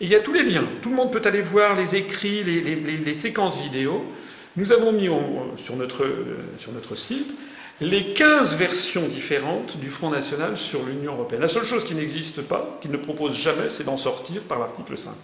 [0.00, 0.64] il y a tous les liens.
[0.80, 4.06] Tout le monde peut aller voir les écrits, les, séquences vidéo.
[4.56, 5.10] Nous avons mis
[5.58, 6.06] sur, notre,
[6.56, 7.30] sur notre site
[7.82, 11.42] les 15 versions différentes du Front National sur l'Union européenne.
[11.42, 14.96] La seule chose qui n'existe pas, qui ne propose jamais, c'est d'en sortir par l'article
[14.96, 15.18] 50.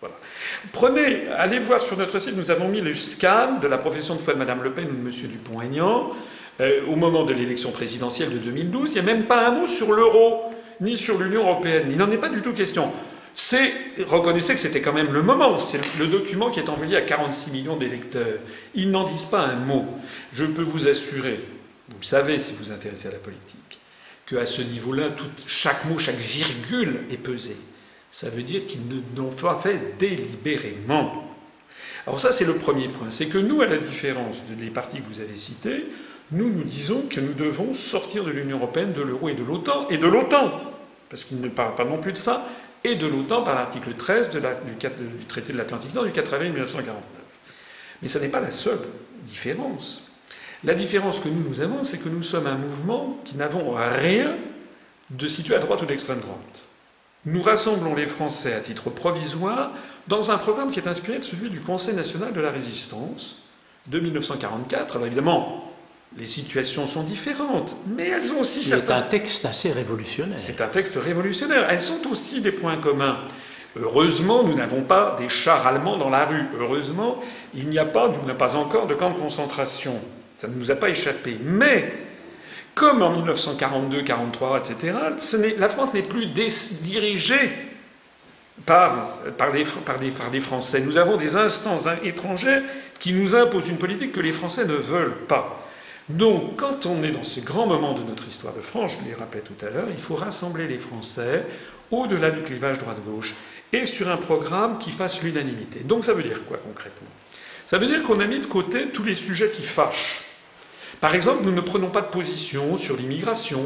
[0.00, 0.16] Voilà.
[0.72, 4.20] Prenez, allez voir sur notre site, nous avons mis le scan de la profession de
[4.20, 5.30] foi de Mme Le Pen ou de M.
[5.30, 6.12] Dupont-Aignan
[6.62, 8.90] euh, au moment de l'élection présidentielle de 2012.
[8.90, 10.44] Il n'y a même pas un mot sur l'euro,
[10.80, 11.88] ni sur l'Union européenne.
[11.90, 12.90] Il n'en est pas du tout question
[13.34, 13.72] c'est,
[14.08, 17.50] reconnaissez que c'était quand même le moment, c'est le document qui est envoyé à 46
[17.50, 18.38] millions d'électeurs.
[18.74, 19.86] Ils n'en disent pas un mot.
[20.32, 21.40] Je peux vous assurer,
[21.88, 23.80] vous le savez si vous vous intéressez à la politique,
[24.26, 25.10] qu'à ce niveau-là,
[25.46, 27.56] chaque mot, chaque virgule est pesé.
[28.10, 31.26] Ça veut dire qu'ils ne l'ont pas fait délibérément.
[32.06, 33.10] Alors ça, c'est le premier point.
[33.10, 35.86] C'est que nous, à la différence des partis que vous avez cités,
[36.30, 39.88] nous nous disons que nous devons sortir de l'Union européenne, de l'euro et de l'OTAN,
[39.90, 40.52] et de l'OTAN,
[41.10, 42.46] parce qu'ils ne parlent pas non plus de ça,
[42.84, 44.40] et de l'OTAN par l'article 13 du,
[45.26, 47.02] traité de l'Atlantique Nord du 4 avril 1949.
[48.00, 48.80] Mais ce n'est pas la seule
[49.24, 50.04] différence.
[50.64, 54.36] La différence que nous, nous avons, c'est que nous sommes un mouvement qui n'avons rien
[55.10, 56.38] de situé à droite ou d'extrême droite.
[57.24, 59.72] Nous rassemblons les Français à titre provisoire
[60.08, 63.36] dans un programme qui est inspiré de celui du Conseil national de la résistance
[63.86, 64.96] de 1944.
[64.96, 65.71] Alors évidemment,
[66.18, 70.38] les situations sont différentes, mais elles ont aussi C'est un texte assez révolutionnaire.
[70.38, 71.66] C'est un texte révolutionnaire.
[71.70, 73.18] Elles sont aussi des points communs.
[73.80, 76.44] Heureusement, nous n'avons pas des chars allemands dans la rue.
[76.58, 77.18] Heureusement,
[77.54, 79.98] il n'y a pas, du moins pas encore, de camps de concentration.
[80.36, 81.38] Ça ne nous a pas échappé.
[81.42, 81.90] Mais,
[82.74, 84.94] comme en 1942, 43, etc.,
[85.58, 87.50] la France n'est plus dirigée
[88.66, 90.80] par, par, des, par, des, par des Français.
[90.80, 92.62] Nous avons des instances étrangères
[93.00, 95.61] qui nous imposent une politique que les Français ne veulent pas.
[96.12, 99.14] Donc, quand on est dans ce grand moment de notre histoire de France, je l'ai
[99.14, 101.46] rappelé tout à l'heure, il faut rassembler les Français
[101.90, 103.34] au-delà du clivage droite-gauche
[103.72, 105.80] et sur un programme qui fasse l'unanimité.
[105.80, 107.08] Donc, ça veut dire quoi concrètement?
[107.64, 110.22] Ça veut dire qu'on a mis de côté tous les sujets qui fâchent.
[111.00, 113.64] Par exemple, nous ne prenons pas de position sur l'immigration,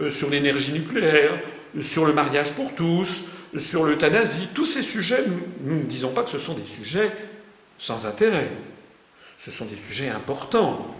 [0.00, 1.38] euh, sur l'énergie nucléaire,
[1.80, 3.26] sur le mariage pour tous,
[3.58, 4.48] sur l'euthanasie.
[4.54, 5.24] Tous ces sujets,
[5.62, 7.12] nous ne disons pas que ce sont des sujets
[7.78, 8.50] sans intérêt.
[9.38, 10.96] Ce sont des sujets importants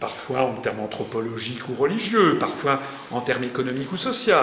[0.00, 4.34] parfois en termes anthropologiques ou religieux, parfois en termes économiques ou sociaux.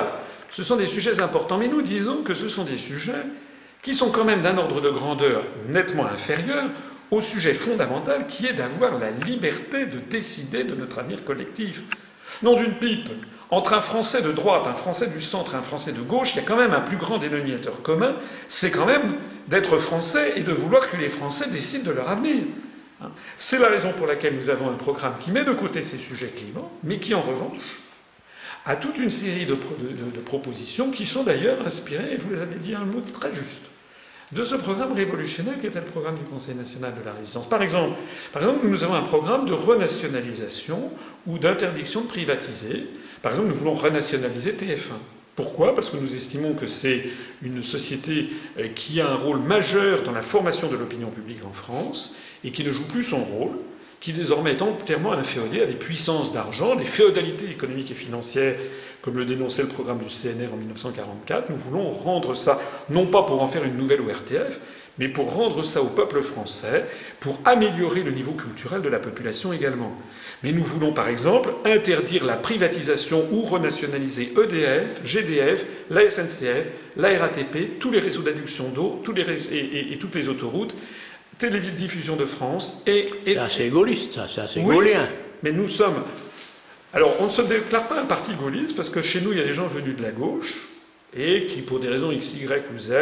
[0.52, 3.26] Ce sont des sujets importants, mais nous disons que ce sont des sujets
[3.82, 6.66] qui sont quand même d'un ordre de grandeur nettement inférieur
[7.12, 11.84] au sujet fondamental qui est d'avoir la liberté de décider de notre avenir collectif.
[12.44, 13.10] Non d'une pipe.
[13.50, 16.38] Entre un Français de droite, un Français du centre et un Français de gauche, il
[16.38, 18.14] y a quand même un plus grand dénominateur commun,
[18.50, 19.16] c'est quand même
[19.48, 22.44] d'être Français et de vouloir que les Français décident de leur avenir.
[23.02, 23.12] Hein.
[23.38, 26.30] C'est la raison pour laquelle nous avons un programme qui met de côté ces sujets
[26.30, 27.80] clivants, mais qui en revanche
[28.66, 29.56] a toute une série de,
[30.26, 33.64] propositions qui sont d'ailleurs inspirées, et vous les avez dit un mot très juste,
[34.34, 37.48] de ce programme révolutionnaire qui était le programme du Conseil national de la résistance.
[37.48, 37.96] Par exemple,
[38.34, 40.92] par exemple nous avons un programme de renationalisation
[41.28, 42.88] ou d'interdiction de privatiser.
[43.22, 45.17] Par exemple, nous voulons renationaliser TF1.
[45.38, 45.76] Pourquoi?
[45.76, 47.04] Parce que nous estimons que c'est
[47.44, 51.54] une société euh, qui a un rôle majeur dans la formation de l'opinion publique en
[51.54, 53.60] France et qui ne joue plus son rôle,
[54.02, 58.56] qui désormais est entièrement inféodé à des puissances d'argent, des féodalités économiques et financières
[59.04, 63.24] comme le dénonçait le programme du CNR en 1944, nous voulons rendre ça, non pas
[63.24, 64.60] pour en faire une nouvelle ORTF,
[65.00, 66.86] mais pour rendre ça au peuple français,
[67.20, 69.92] pour améliorer le niveau culturel de la population également.
[70.44, 77.18] Mais nous voulons par exemple interdire la privatisation ou renationaliser EDF, GDF, la SNCF, la
[77.18, 80.76] RATP, tous les réseaux d'adduction d'eau et, toutes les autoroutes,
[81.38, 83.06] Télédiffusion de France et...
[83.24, 85.08] c'est assez gaulliste, ça, c'est assez gaullien.
[85.44, 86.04] Mais nous sommes
[86.94, 89.42] alors, on ne se déclare pas un parti gaulliste parce que chez nous, il y
[89.42, 90.70] a des gens venus de la gauche
[91.16, 92.94] et qui, pour des raisons X, Y ou Z,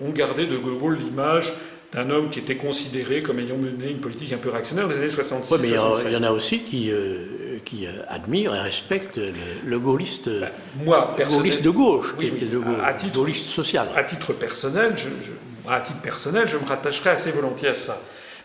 [0.00, 1.54] ont gardé de Gaulle l'image
[1.92, 5.00] d'un homme qui était considéré comme ayant mené une politique un peu réactionnaire dans les
[5.00, 5.52] années 66.
[5.52, 9.20] Oui, mais il y en a aussi qui, euh, qui euh, admirent et respectent
[9.64, 10.48] le, gaulliste, ben,
[10.82, 12.46] moi, gaulliste de gauche, qui était
[12.82, 13.88] à titre, gaulliste social.
[13.94, 15.08] À titre personnel, je,
[15.70, 18.00] à titre personnel, je me rattacherai assez volontiers à ça.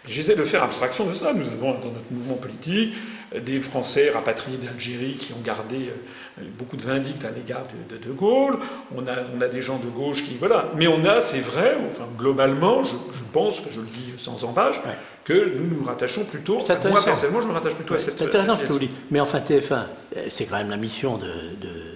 [0.05, 1.33] J'essaie de faire abstraction de ça.
[1.33, 2.93] Nous avons dans notre mouvement politique
[3.35, 8.11] des Français rapatriés d'Algérie qui ont gardé euh, beaucoup de vindictes à l'égard de, de,
[8.13, 8.57] Gaulle.
[8.95, 10.37] On a, on a, des gens de gauche qui.
[10.37, 10.71] Voilà.
[10.75, 12.95] Mais on a, c'est vrai, enfin, globalement, je,
[13.33, 14.79] pense, je le dis sans embâche,
[15.25, 16.59] que nous nous rattachons plutôt.
[16.59, 18.17] Moi, personnellement, je me rattache plutôt à cette.
[18.17, 18.95] C'est intéressant ce que vous dites.
[19.11, 21.27] Mais enfin, TF1, euh, c'est quand même la mission de,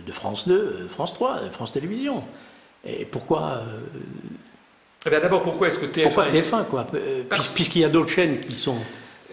[0.06, 2.24] de, France 2, euh, France 3, France Télévisions.
[2.86, 3.62] Et pourquoi.
[5.06, 6.04] Eh bien, d'abord, pourquoi est-ce que TF1.
[6.04, 6.88] Pourquoi TF1, quoi?
[7.56, 8.80] Puisqu'il y a d'autres chaînes qui sont.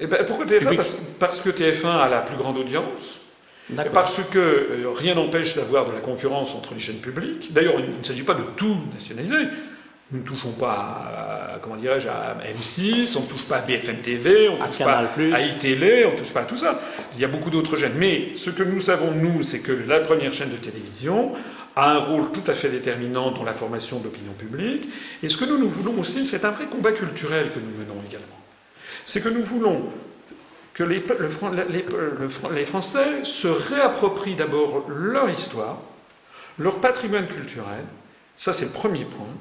[0.00, 3.20] Eh ben, pourquoi TF1 parce, que TF1 a la plus grande audience.
[3.92, 7.52] Parce que euh, rien n'empêche d'avoir de la concurrence entre les chaînes publiques.
[7.52, 9.48] D'ailleurs, il ne s'agit pas de tout nationaliser.
[10.10, 13.96] Nous ne touchons pas à, comment dirais-je, à M6, on ne touche pas à BFM
[13.96, 16.80] TV, on ne touche pas à iTélé, on ne touche pas à tout ça.
[17.14, 17.92] Il y a beaucoup d'autres chaînes.
[17.98, 21.32] Mais ce que nous savons, nous, c'est que la première chaîne de télévision
[21.76, 24.88] a un rôle tout à fait déterminant dans la formation de l'opinion publique.
[25.22, 28.02] Et ce que nous, nous voulons aussi, c'est un vrai combat culturel que nous menons
[28.08, 28.37] également
[29.08, 29.84] c'est que nous voulons
[30.74, 31.00] que les,
[32.66, 35.80] Français se réapproprient d'abord leur histoire,
[36.58, 37.84] leur patrimoine culturel,
[38.36, 39.34] ça c'est le premier point,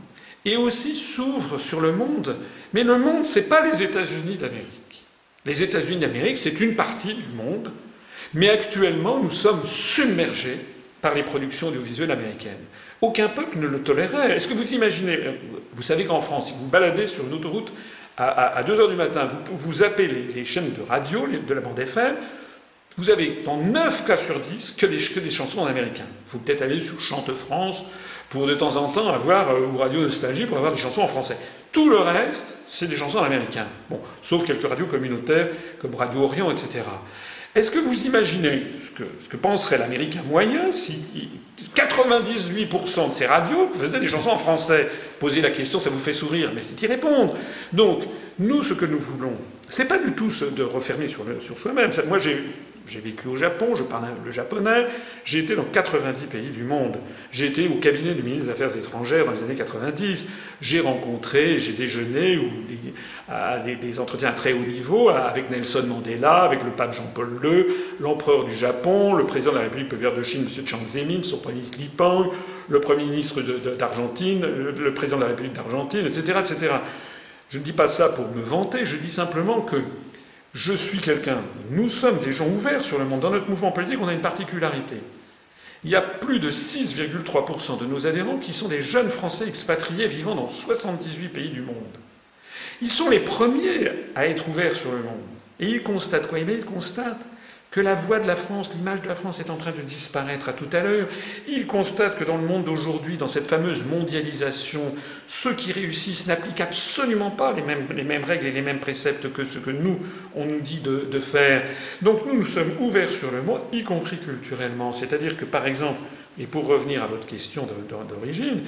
[0.46, 2.38] et aussi s'ouvrent sur le monde.
[2.74, 5.06] Mais le monde, ce n'est pas les États-Unis d'Amérique.
[5.44, 7.70] Les États-Unis d'Amérique, c'est une partie du monde,
[8.34, 10.60] mais actuellement, nous sommes submergés
[11.02, 12.64] par les productions audiovisuelles américaines.
[13.02, 14.38] Aucun peuple ne le tolérait.
[14.38, 15.20] Est-ce que vous imaginez,
[15.74, 17.74] vous savez qu'en France, si vous baladez sur une autoroute
[18.18, 22.16] à, 2 h du matin, vous, appelez les, chaînes de radio, de la bande FM,
[22.98, 26.06] vous avez dans 9 cas sur 10 que des, que des chansons en américain.
[26.26, 27.84] Il faut peut-être aller sur Chante France
[28.30, 31.08] pour de temps en temps avoir, euh, ou Radio Nostalgie pour avoir des chansons en
[31.08, 31.38] français.
[31.72, 33.68] Tout le reste, c'est des chansons en américain.
[33.90, 35.50] Bon, sauf quelques radios communautaires
[35.80, 36.80] comme Radio Orient, etc.
[37.58, 41.28] Est-ce que vous imaginez ce que, penserait l'Américain moyen si
[41.76, 44.88] 98% de ces radios faisaient des chansons en français
[45.20, 47.36] Posez la question, ça vous fait sourire, mais c'est y répondre.
[47.74, 48.04] Donc,
[48.38, 49.34] nous, ce que nous voulons,
[49.67, 51.89] c'est pas du tout de refermer sur, sur soi-même.
[52.08, 52.43] Moi, j'ai
[52.88, 54.88] j'ai vécu au Japon, je parle le japonais,
[55.26, 56.97] j'ai été dans 90 pays du monde.
[57.32, 60.28] J'ai été au cabinet du ministre des Affaires étrangères dans les années 90.
[60.62, 62.93] J'ai rencontré, j'ai déjeuné ou des,
[63.30, 67.65] à des, entretiens à très haut niveau avec Nelson Mandela, avec le pape Jean-Paul II,
[68.00, 70.65] l'empereur du Japon, le président de la République populaire de Chine, M.
[70.65, 72.32] Chiang Zemin, son premier ministre Li Peng,
[72.69, 73.41] le premier ministre
[73.78, 76.73] d'Argentine, le, président de la République d'Argentine, etc., etc.
[77.50, 79.78] Je ne dis pas ça pour me vanter, je dis simplement que
[80.58, 83.20] je suis quelqu'un, nous sommes des gens ouverts sur le monde.
[83.20, 84.96] Dans notre mouvement politique, on a une particularité.
[85.84, 90.08] Il y a plus de 6,3% de nos adhérents qui sont des jeunes Français expatriés
[90.08, 91.76] vivant dans 78 pays du monde.
[92.82, 95.22] Ils sont les premiers à être ouverts sur le monde.
[95.60, 96.39] Et ils constatent quoi?
[96.39, 97.26] Ils constatent
[97.78, 100.50] que la voix de la France, l'image de la France est en train de disparaître
[100.50, 101.08] à tout à l'heure.
[101.48, 104.82] Il constate que dans le monde d'aujourd'hui, dans cette fameuse mondialisation,
[105.28, 109.32] ceux qui réussissent n'appliquent absolument pas les mêmes, les mêmes, règles et les mêmes préceptes
[109.32, 110.00] que ce que nous,
[110.36, 111.62] on nous dit de, faire.
[112.02, 114.92] Donc nous, nous sommes ouverts sur le monde, y compris culturellement.
[114.92, 116.00] C'est-à-dire que, par exemple,
[116.40, 117.68] et pour revenir à votre question
[118.10, 118.62] d'origine,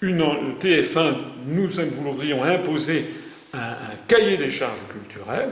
[0.00, 0.24] une
[0.58, 1.16] TF1,
[1.48, 3.04] nous voudrions imposer
[3.52, 3.76] un,
[4.08, 5.50] cahier des charges culturelles,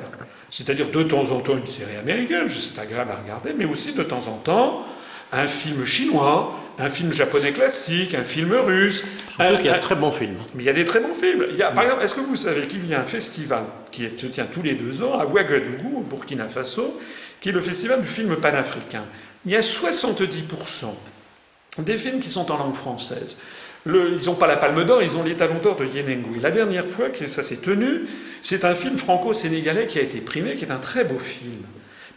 [0.50, 4.02] c'est-à-dire de temps en temps une série américaine, c'est agréable à regarder, mais aussi de
[4.02, 4.84] temps en temps
[5.32, 9.04] un film chinois, un film japonais classique, un film russe.
[9.28, 10.38] Surtout qu'il y a de très bons films.
[10.54, 11.46] Mais il y a des très bons films.
[11.50, 14.08] Il y a, par exemple, est-ce que vous savez qu'il y a un festival qui
[14.16, 17.00] se tient tous les deux ans à Ouagadougou, au Burkina Faso,
[17.40, 19.04] qui est le festival du film panafricain
[19.46, 20.86] Il y a 70%
[21.78, 23.38] des films qui sont en langue française.
[23.86, 26.38] Ils n'ont pas la palme d'or, ils ont les talons d'or de Yenengu.
[26.38, 28.06] Et la dernière fois que ça s'est tenu,
[28.42, 31.62] c'est un film franco-sénégalais qui a été primé, qui est un très beau film.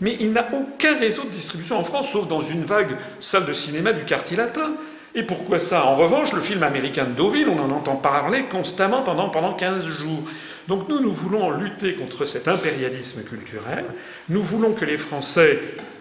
[0.02, 3.54] Mais il n'a aucun réseau de distribution en France, sauf dans une vague salle de
[3.54, 4.74] cinéma du quartier latin.
[5.16, 5.86] Et pourquoi ça?
[5.86, 9.88] En revanche, le film américain de Deauville, on en entend parler constamment pendant, pendant 15
[9.88, 10.24] jours.
[10.68, 13.86] Donc nous, nous voulons lutter contre cet impérialisme culturel.
[14.30, 15.60] Nous voulons que les Français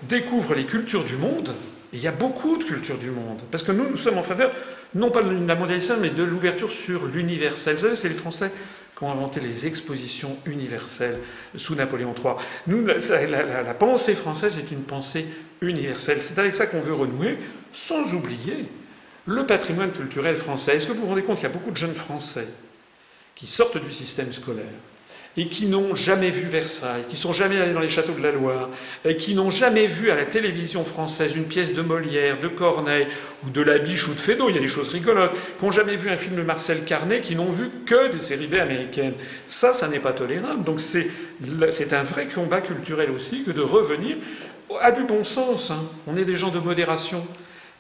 [0.09, 1.53] découvrent les cultures du monde,
[1.93, 3.43] il y a beaucoup de cultures du monde.
[3.51, 4.51] Parce que nous, nous sommes en faveur,
[4.95, 7.77] non pas de la mondialisation, mais de l'ouverture sur l'universel.
[7.77, 8.51] Vous savez, c'est les Français
[8.97, 11.19] qui ont inventé les expositions universelles
[11.57, 12.35] sous Napoléon III.
[12.67, 15.27] Nous, la, pensée française est une pensée
[15.61, 16.19] universelle.
[16.21, 17.39] C'est avec ça qu'on veut renouer,
[17.73, 18.67] sans oublier
[19.27, 20.77] le patrimoine culturel français.
[20.77, 22.47] Est-ce que vous vous rendez compte qu'il y a beaucoup de jeunes Français
[23.35, 24.67] qui sortent du système scolaire
[25.37, 28.33] et qui n'ont jamais vu Versailles, qui sont jamais allés dans les châteaux de la
[28.33, 28.69] Loire,
[29.05, 33.07] et qui n'ont jamais vu à la télévision française une pièce de Molière, de Corneille,
[33.47, 35.73] ou de La Biche ou de Feydeau, il y a des choses rigolotes, qui n'ont
[35.73, 39.15] jamais vu un film de Marcel Carnet, qui n'ont vu que des séries B américaines.
[39.47, 40.65] Ça, ça n'est pas tolérable.
[40.65, 44.17] Donc c'est un vrai combat culturel aussi que de revenir
[44.81, 45.71] à du bon sens.
[45.71, 45.83] Hein.
[46.07, 47.27] On est des gens de modération.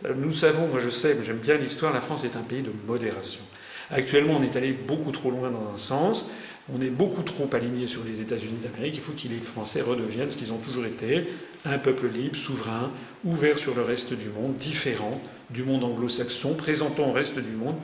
[0.04, 2.62] Euh, nous savons, moi je sais, mais j'aime bien l'histoire, la France est un pays
[2.62, 3.42] de modération.
[3.90, 6.30] Actuellement, on est allé beaucoup trop loin dans un sens.
[6.72, 8.94] On est beaucoup trop aligné sur les États-Unis d'Amérique.
[8.96, 11.26] Il faut que les Français redeviennent ce qu'ils ont toujours été,
[11.64, 12.90] un peuple libre, souverain,
[13.24, 15.20] ouvert sur le reste du monde, différent
[15.50, 17.76] du monde anglo-saxon, présentant au reste du monde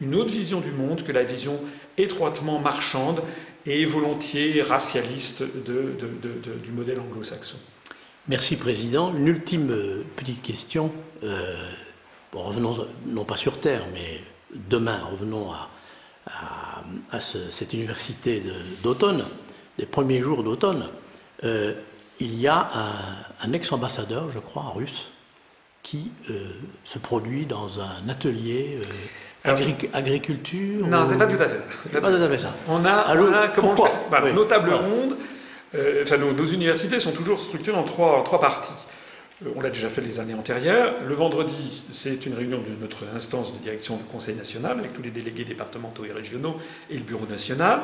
[0.00, 1.58] une autre vision du monde que la vision
[1.96, 3.22] étroitement marchande
[3.64, 7.56] et volontiers racialiste du modèle anglo-saxon.
[8.28, 9.14] Merci Président.
[9.14, 10.90] Une ultime euh, petite question.
[11.22, 11.54] Euh,
[12.32, 14.20] revenons non pas sur Terre, mais
[14.68, 15.70] demain, revenons à,
[16.26, 18.42] à, cette université
[18.82, 19.24] d'automne,
[19.78, 20.88] des premiers jours d'automne,
[21.44, 21.74] euh,
[22.18, 22.68] il y a
[23.42, 25.10] un, ex-ambassadeur, je crois, russe,
[25.82, 26.48] qui euh,
[26.82, 28.78] se produit dans un atelier
[29.46, 29.54] euh,
[29.92, 30.86] agriculture.
[30.86, 32.00] Non, c'est pas tout à fait.
[32.00, 32.54] Pas tout à fait ça.
[32.68, 35.16] On a, on a comment pourquoi bah, Nos tables rondes,
[36.02, 38.72] enfin nos, nos, universités sont toujours structurées en trois, en trois parties.
[39.44, 40.94] Euh, on l'a déjà fait les années antérieures.
[41.06, 45.02] Le vendredi, c'est une réunion de notre instance de direction du Conseil national avec tous
[45.02, 46.56] les délégués départementaux et régionaux
[46.90, 47.80] et le bureau national.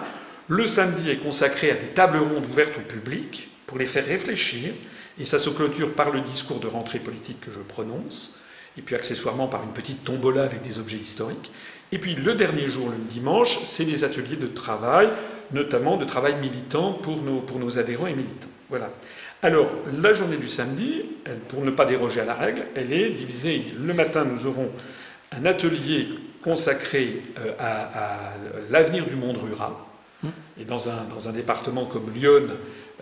[0.49, 4.73] Le samedi est consacré à des tables rondes ouvertes au public pour les faire réfléchir.
[5.19, 8.35] Et ça se clôture par le discours de rentrée politique que je prononce,
[8.79, 11.53] et puis accessoirement par une petite tombola avec des objets historiques.
[11.93, 15.11] Et puis le dernier jour, le dimanche, c'est des ateliers de travail,
[15.53, 18.49] notamment de travail militant pour nos, pour nos adhérents et militants.
[18.71, 18.91] Voilà.
[19.45, 19.69] Alors,
[20.01, 21.03] la journée du samedi,
[21.49, 23.65] pour ne pas déroger à la règle, elle est divisée.
[23.77, 24.71] Le matin, nous aurons
[25.33, 26.09] un atelier
[26.41, 28.35] consacré euh, à,
[28.71, 29.73] l'avenir du monde rural.
[30.23, 30.31] Hum.
[30.61, 32.45] Et dans un, dans un département comme Lyon,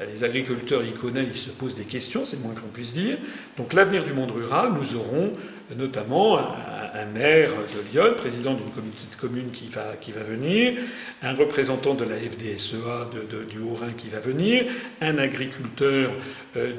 [0.00, 2.94] euh, les agriculteurs y connaissent, ils se posent des questions, c'est le moins qu'on puisse
[2.94, 3.18] dire.
[3.58, 5.32] Donc l'avenir du monde rural, nous aurons
[5.76, 6.79] notamment un,
[7.12, 10.78] maire de Lyon, président d'une communauté de communes qui va, qui va venir,
[11.22, 13.10] un représentant de la FDSEA
[13.48, 14.64] du Haut-Rhin qui va venir,
[15.00, 16.10] un agriculteur
[16.56, 16.72] euh,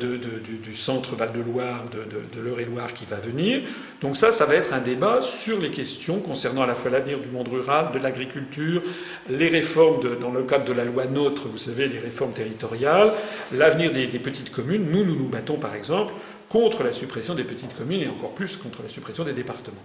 [0.63, 3.61] du, centre Val-de-Loire, de, l'Eure-et-Loire qui va venir.
[4.01, 7.19] Donc ça, ça va être un débat sur les questions concernant à la fois l'avenir
[7.19, 8.83] du monde rural, de l'agriculture,
[9.29, 13.11] les réformes dans le cadre de la loi NOTRe, vous savez, les réformes territoriales,
[13.53, 14.87] l'avenir des petites communes.
[14.89, 16.13] Nous, nous nous battons par exemple
[16.51, 19.81] contre la suppression des petites communes et encore plus contre la suppression des départements.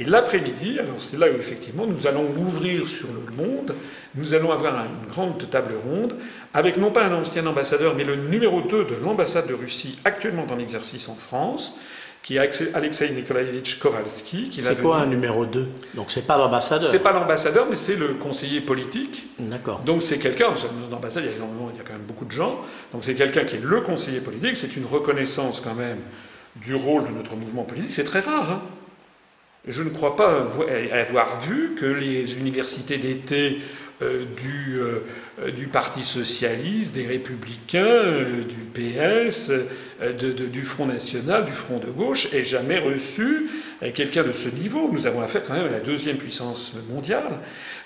[0.00, 3.74] Et l'après-midi, alors c'est là où effectivement nous allons ouvrir sur le monde,
[4.14, 6.14] nous allons avoir une grande table ronde
[6.54, 10.46] avec non pas un ancien ambassadeur, mais le numéro 2 de l'ambassade de Russie actuellement
[10.50, 11.78] en exercice en France,
[12.22, 14.50] qui est Alexei Nikolaevich Kowalski.
[14.62, 18.14] C'est quoi un numéro 2 Donc c'est pas l'ambassadeur C'est pas l'ambassadeur, mais c'est le
[18.14, 19.28] conseiller politique.
[19.38, 19.80] D'accord.
[19.80, 22.32] Donc c'est quelqu'un, dans l'ambassade, il y a il y a quand même beaucoup de
[22.32, 25.98] gens, donc c'est quelqu'un qui est le conseiller politique, c'est une reconnaissance quand même
[26.56, 28.50] du rôle de notre mouvement politique, c'est très rare.
[28.50, 28.62] Hein
[29.66, 30.46] je ne crois pas
[30.92, 33.58] avoir vu que les universités d'été
[34.02, 34.24] euh,
[35.42, 39.52] euh, du, Parti socialiste, des républicains, euh, du PS,
[40.50, 43.50] du Front national, du Front de gauche aient jamais reçu
[43.94, 44.90] quelqu'un de ce niveau.
[44.90, 47.40] Nous avons affaire quand même à la deuxième puissance mondiale.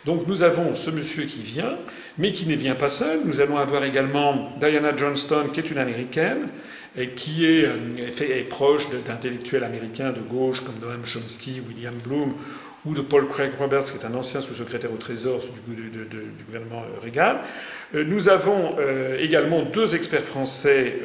[0.05, 1.77] Donc nous avons ce monsieur qui vient,
[2.17, 3.21] mais qui ne vient pas seul.
[3.25, 6.49] Nous allons avoir également Diana Johnston, qui est une américaine,
[6.97, 12.35] et qui est, proche d'intellectuels américains de gauche comme Noam Chomsky, William Bloom
[12.85, 16.85] ou de Paul Craig Roberts, qui est un ancien sous-secrétaire au Trésor du, du gouvernement
[17.03, 17.37] Reagan.
[17.95, 18.77] nous avons
[19.19, 21.01] également deux experts français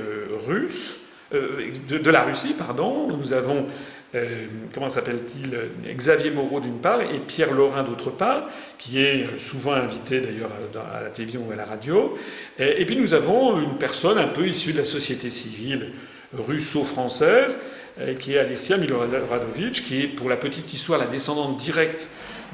[0.46, 1.00] russes,
[1.32, 3.08] de, la Russie, pardon.
[3.08, 3.68] Nous avons
[4.16, 8.50] euh, comment s'appelle-t-il Xavier Moreau d'une part et Pierre Laurin d'autre part,
[8.80, 10.50] qui est souvent invité d'ailleurs
[10.94, 12.18] à, la télévision ou à la radio.
[12.58, 15.92] Et, puis nous avons une personne un peu issue de la société civile
[16.34, 17.56] russo-française,
[18.00, 22.08] euh, qui est Alessia Miloradovitch, qui est pour la petite histoire la descendante directe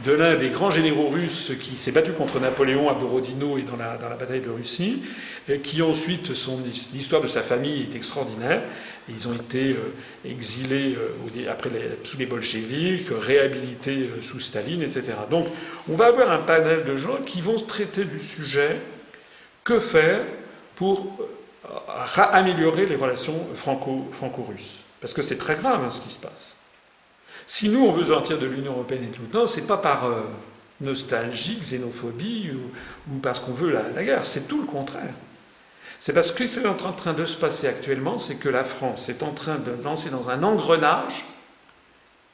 [0.04, 3.78] de l'un des grands généraux russes qui s'est battu contre Napoléon à Borodino et dans
[3.78, 5.04] la, dans la bataille de Russie,
[5.48, 6.60] et qui ensuite, son,
[6.94, 8.62] l'histoire de sa famille est extraordinaire.
[9.08, 9.94] Ils ont été euh,
[10.26, 11.70] exilés euh, après
[12.04, 15.14] tous les bolcheviks, réhabilités euh, sous Staline, etc.
[15.30, 15.48] Donc
[15.90, 18.82] on va avoir un panel de gens qui vont traiter du sujet
[19.64, 20.26] que faire
[20.76, 21.18] pour
[22.18, 24.82] améliorer les relations franco-russes.
[25.02, 26.56] Parce que c'est très grave hein, ce qui se passe.
[27.48, 30.10] Si nous, on veut sortir de l'Union européenne et de l'OTAN, c'est pas par
[30.82, 32.52] nostalgie, xénophobie
[33.12, 35.14] ou, parce qu'on veut la, guerre, c'est tout le contraire.
[36.06, 39.24] C'est parce que c'est en train de se passer actuellement, c'est que la France est
[39.24, 41.26] en train de lancer dans un engrenage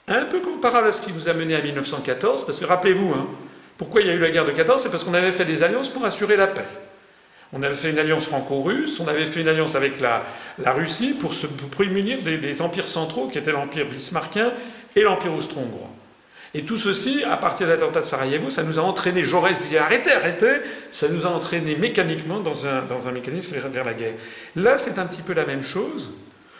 [0.09, 3.30] un peu comparable à ce qui nous a mené à 1914, parce que rappelez-vous, hein,
[3.78, 5.63] pourquoi il y a eu la guerre de 14 C'est parce qu'on avait fait des
[5.63, 6.65] alliances pour assurer la paix.
[7.53, 10.26] On avait fait une alliance franco-russe, on avait fait une alliance avec la,
[10.74, 14.51] Russie pour se prémunir des, des, empires centraux qui étaient l'empire bismarckien
[14.97, 15.88] et l'Empire austro-hongrois.
[16.54, 19.78] Et tout ceci, à partir de l'attentat de Sarajevo, ça nous a entraîné, Jaurès dit
[19.78, 20.58] arrêtez, arrêtez,
[20.91, 24.16] ça nous a entraîné mécaniquement dans un, dans un mécanisme vers la guerre.
[24.58, 26.12] Là, c'est un petit peu la même chose,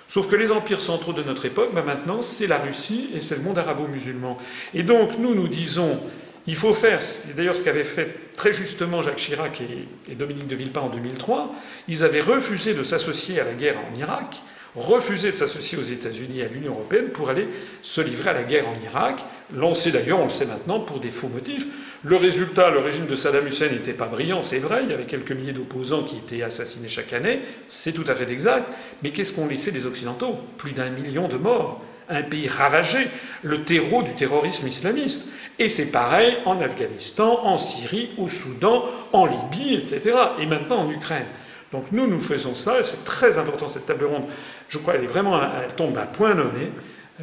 [0.08, 3.36] sauf que les empires centraux de notre époque, ben maintenant, c'est la Russie et c'est
[3.36, 4.38] le monde arabo-musulman.
[4.74, 6.00] Et donc, nous, nous disons,
[6.48, 7.00] il faut faire,
[7.36, 11.54] d'ailleurs ce qu'avaient fait très justement Jacques Chirac et, et Dominique de Villepin en 2003,
[11.89, 14.42] ils avaient refusé de s'associer à la guerre en Irak,
[14.76, 17.48] refusé de s'associer aux États-Unis et à l'Union européenne pour aller
[17.82, 21.10] se livrer à la guerre en Irak, lancé d'ailleurs, on le sait maintenant, pour des
[21.10, 21.68] faux motifs.
[22.04, 25.06] Le résultat, le régime de Saddam Hussein n'était pas brillant, c'est vrai, il y avait
[25.06, 28.68] quelques milliers d'opposants qui étaient assassinés chaque année, c'est tout à fait exact,
[29.04, 30.36] mais qu'est-ce qu'ont laissé les Occidentaux?
[30.58, 33.08] Plus d'un million de morts, un pays ravagé,
[33.44, 35.28] le terreau du terrorisme islamiste.
[35.60, 40.16] Et c'est pareil en Afghanistan, en Syrie, au Soudan, en Libye, etc.
[40.40, 41.26] Et maintenant en Ukraine.
[41.72, 44.26] Donc nous, nous faisons ça, et c'est très important cette table ronde.
[44.72, 46.72] Je crois qu'elle vraiment, elle tombe à point nommé,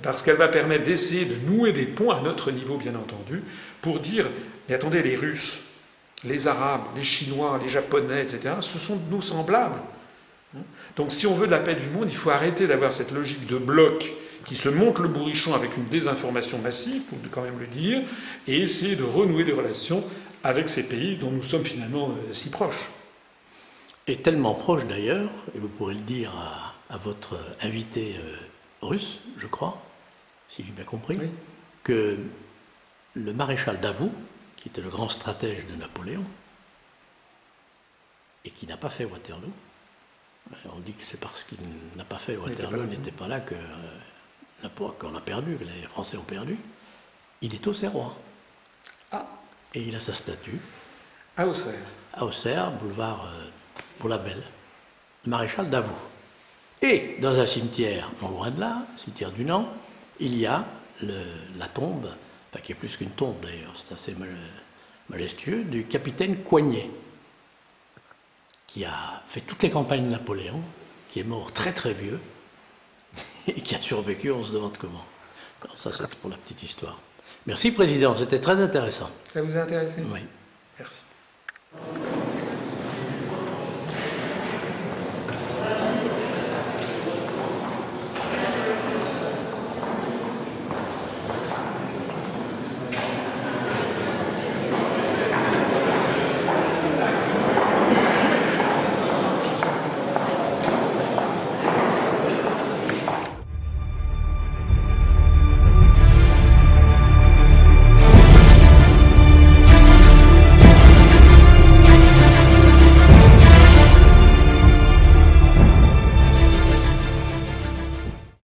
[0.03, 3.43] parce qu'elle va permettre d'essayer de nouer des ponts à notre niveau, bien entendu,
[3.81, 4.29] pour dire,
[4.69, 5.63] mais attendez, les Russes,
[6.25, 9.81] les Arabes, les Chinois, les Japonais, etc., ce sont nos semblables.
[10.95, 13.47] Donc si on veut de la paix du monde, il faut arrêter d'avoir cette logique
[13.47, 14.13] de bloc
[14.45, 18.03] qui se monte le bourrichon avec une désinformation massive, pour quand même le dire,
[18.47, 20.05] et essayer de renouer des relations
[20.45, 22.91] avec ces pays dont nous sommes finalement euh, si proches
[24.07, 28.36] est tellement proche d'ailleurs, et vous pourrez le dire à, votre invité euh,
[28.82, 29.82] russe, je crois,
[30.49, 31.18] si j'ai bien compris,
[31.84, 32.18] que
[33.14, 34.12] le maréchal Davout,
[34.57, 36.24] qui était le grand stratège de Napoléon,
[38.45, 39.53] et qui n'a pas fait Waterloo,
[40.51, 41.59] ben, on dit que c'est parce qu'il
[41.97, 44.68] n'a pas fait Waterloo, n'était pas là que euh,
[44.99, 46.59] qu'on a perdu, que les Français ont perdu.
[47.43, 48.16] Il est Auxerrois.
[49.12, 49.26] Ah.
[49.74, 50.59] Et il a sa statue.
[51.36, 51.74] À Auxerre.
[52.14, 53.49] À Auxerre, boulevard euh,
[53.99, 54.43] pour la belle,
[55.24, 55.95] le maréchal Davout.
[56.83, 59.68] Et dans un cimetière, non loin de là, cimetière du Nant,
[60.20, 60.64] il y a
[61.03, 62.09] la tombe,
[62.51, 64.16] enfin qui est plus qu'une tombe d'ailleurs, c'est assez
[65.09, 66.91] majestueux, du capitaine Coignet,
[68.66, 70.61] qui a fait toutes les campagnes de Napoléon,
[71.09, 72.20] qui est mort très très vieux,
[73.47, 75.05] et qui a survécu, on se demande comment.
[75.74, 77.01] ça c'est pour la petite histoire.
[77.47, 79.11] Merci Président, c'était très intéressant.
[79.33, 80.03] Ça vous a intéressé?
[80.12, 80.20] Oui.
[80.79, 81.03] Merci.